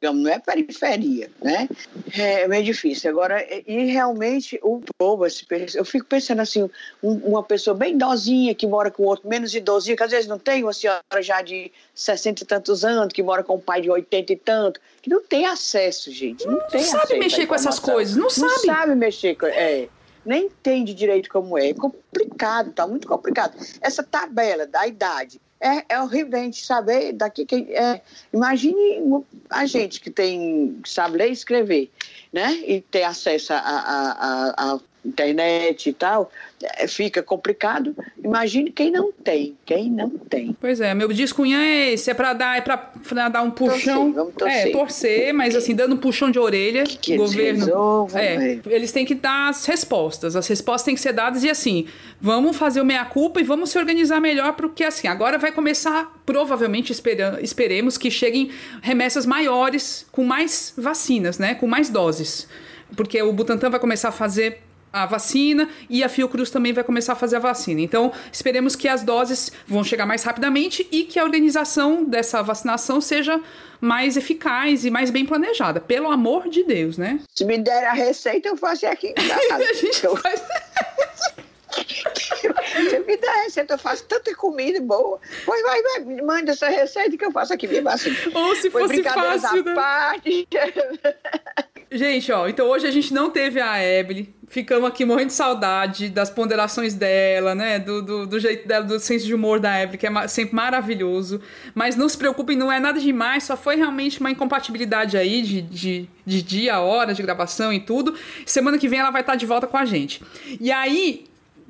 [0.00, 1.68] digamos, não é periferia, né?
[2.16, 3.10] É meio difícil.
[3.10, 5.26] Agora, e realmente o povo,
[5.74, 6.68] eu fico pensando assim,
[7.02, 10.62] uma pessoa bem idosinha que mora com outro menos idosinho, que às vezes não tem
[10.62, 14.32] uma senhora já de 60 e tantos anos, que mora com um pai de 80
[14.32, 16.46] e tanto, que não tem acesso, gente.
[16.46, 18.52] Não, não tem sabe mexer com essas coisas, não, não sabe.
[18.52, 19.46] Não sabe mexer com.
[19.46, 19.88] É
[20.24, 21.70] nem entende direito como é.
[21.70, 23.54] É complicado, tá muito complicado.
[23.80, 28.00] Essa tabela da idade é, é horrível a gente saber daqui que é,
[28.32, 31.90] imagine a gente que tem sabe ler e escrever,
[32.32, 32.52] né?
[32.66, 36.53] E ter acesso a internet e tal, é,
[36.88, 37.94] fica complicado.
[38.22, 40.56] Imagine quem não tem, quem não tem.
[40.60, 44.12] Pois é, meu discunha é esse, é para dar, é para dar um puxão, torcer,
[44.12, 44.68] vamos torcer.
[44.68, 48.92] é, torcer, mas assim, dando um puxão de orelha, que que governo, resolvam, é, eles
[48.92, 51.86] têm que dar as respostas, as respostas têm que ser dadas e assim,
[52.20, 56.12] vamos fazer o meia culpa e vamos se organizar melhor porque assim, agora vai começar,
[56.24, 56.92] provavelmente
[57.42, 58.50] esperemos que cheguem
[58.82, 62.48] remessas maiores com mais vacinas, né, com mais doses.
[62.96, 64.60] Porque o Butantan vai começar a fazer
[64.94, 67.80] a vacina e a Fiocruz também vai começar a fazer a vacina.
[67.80, 73.00] Então, esperemos que as doses vão chegar mais rapidamente e que a organização dessa vacinação
[73.00, 73.40] seja
[73.80, 75.80] mais eficaz e mais bem planejada.
[75.80, 77.18] Pelo amor de Deus, né?
[77.34, 79.64] Se me der a receita, eu faço aqui em casa.
[79.64, 80.16] a gente eu...
[80.16, 80.40] faz...
[81.74, 85.18] Se me der a receita, eu faço tanta comida boa.
[85.44, 88.10] Pois vai, vai, manda essa receita que eu faço aqui mesmo assim.
[88.32, 89.74] Ou se fosse fácil, né?
[89.74, 90.46] parte.
[91.94, 94.34] Gente, ó, então hoje a gente não teve a Ebele.
[94.48, 97.78] Ficamos aqui morrendo de saudade das ponderações dela, né?
[97.78, 101.40] Do, do, do, jeito dela, do senso de humor da Ebele, que é sempre maravilhoso.
[101.72, 105.62] Mas não se preocupem, não é nada demais, só foi realmente uma incompatibilidade aí de,
[105.62, 108.18] de, de dia, hora de gravação e tudo.
[108.44, 110.20] Semana que vem ela vai estar de volta com a gente.
[110.60, 111.28] E aí.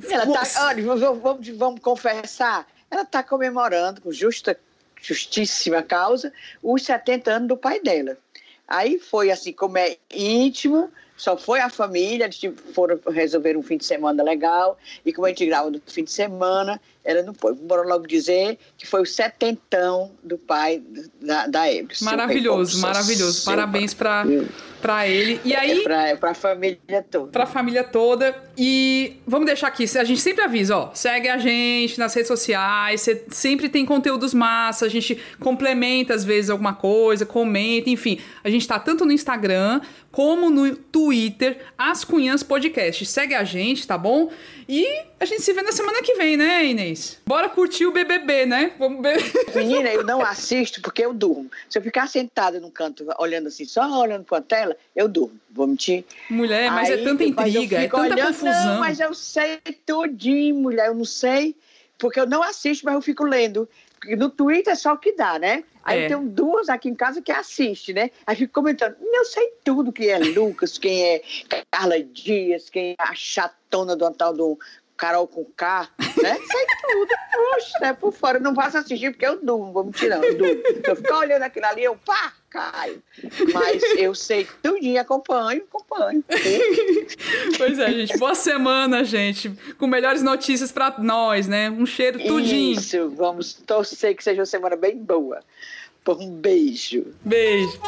[0.08, 0.42] Ela tá.
[0.68, 2.66] Olha, vamos, vamos, vamos confessar.
[2.90, 4.58] Ela tá comemorando com justa
[5.02, 8.16] justíssima causa, os 70 anos do pai dela.
[8.66, 12.40] Aí foi assim, como é íntimo, só foi a família, eles
[12.72, 16.10] foram resolver um fim de semana legal, e como a gente grava no fim de
[16.10, 17.54] semana, ela não foi.
[17.54, 20.82] Bora logo dizer que foi o setentão do pai
[21.20, 21.94] da, da Ebro.
[22.00, 23.44] Maravilhoso, maravilhoso.
[23.44, 24.24] Parabéns para
[24.85, 25.41] para ele.
[25.47, 25.82] E aí.
[25.82, 27.32] É para a família toda.
[27.32, 28.37] Para a família toda.
[28.57, 33.01] E vamos deixar aqui, a gente sempre avisa, ó, segue a gente nas redes sociais,
[33.01, 38.20] você sempre tem conteúdos massa, a gente complementa às vezes alguma coisa, comenta, enfim.
[38.45, 39.80] A gente tá tanto no Instagram
[40.12, 43.07] como no Twitter, As Cunhãs Podcast.
[43.07, 44.30] Segue a gente, tá bom?
[44.68, 47.20] E a gente se vê na semana que vem, né, Inês?
[47.26, 48.72] Bora curtir o BBB, né?
[48.78, 49.18] Vamos ver.
[49.54, 51.50] Menina, eu não assisto porque eu durmo.
[51.68, 55.38] Se eu ficar sentada num canto olhando assim, só olhando pra tela, eu durmo.
[55.50, 56.04] Vou mentir.
[56.28, 58.66] Mulher, mas é Aí, é tanta intriga, é tanta olhando, confusão.
[58.66, 60.88] Não, mas eu sei tudinho, mulher.
[60.88, 61.54] Eu não sei,
[61.98, 63.68] porque eu não assisto, mas eu fico lendo.
[64.16, 65.64] No Twitter é só o que dá, né?
[65.82, 66.05] Aí é.
[66.05, 68.11] eu tenho duas aqui em casa que assiste, né?
[68.26, 71.22] Aí fico comentando, eu sei tudo quem é Lucas, quem é
[71.70, 74.59] Carla Dias, quem é a chatona do tal do
[74.97, 75.88] Carol com K,
[76.22, 76.34] né?
[76.47, 77.09] Sei tudo.
[77.32, 77.92] Puxa, né?
[77.92, 78.38] Por fora.
[78.38, 80.24] Eu não posso assistir porque eu durmo, vou me tirando.
[80.24, 80.62] Eu durmo.
[80.84, 83.03] Eu ficar olhando aquilo ali, eu pá, caio.
[83.53, 86.24] Mas eu sei tudinho, acompanho, acompanho.
[87.59, 88.16] pois é, gente.
[88.18, 89.51] Boa semana, gente.
[89.78, 91.70] Com melhores notícias para nós, né?
[91.70, 92.78] Um cheiro tudinho.
[92.78, 95.40] Isso, vamos torcer que seja uma semana bem boa.
[96.05, 97.14] Por um beijo.
[97.24, 97.80] Beijo.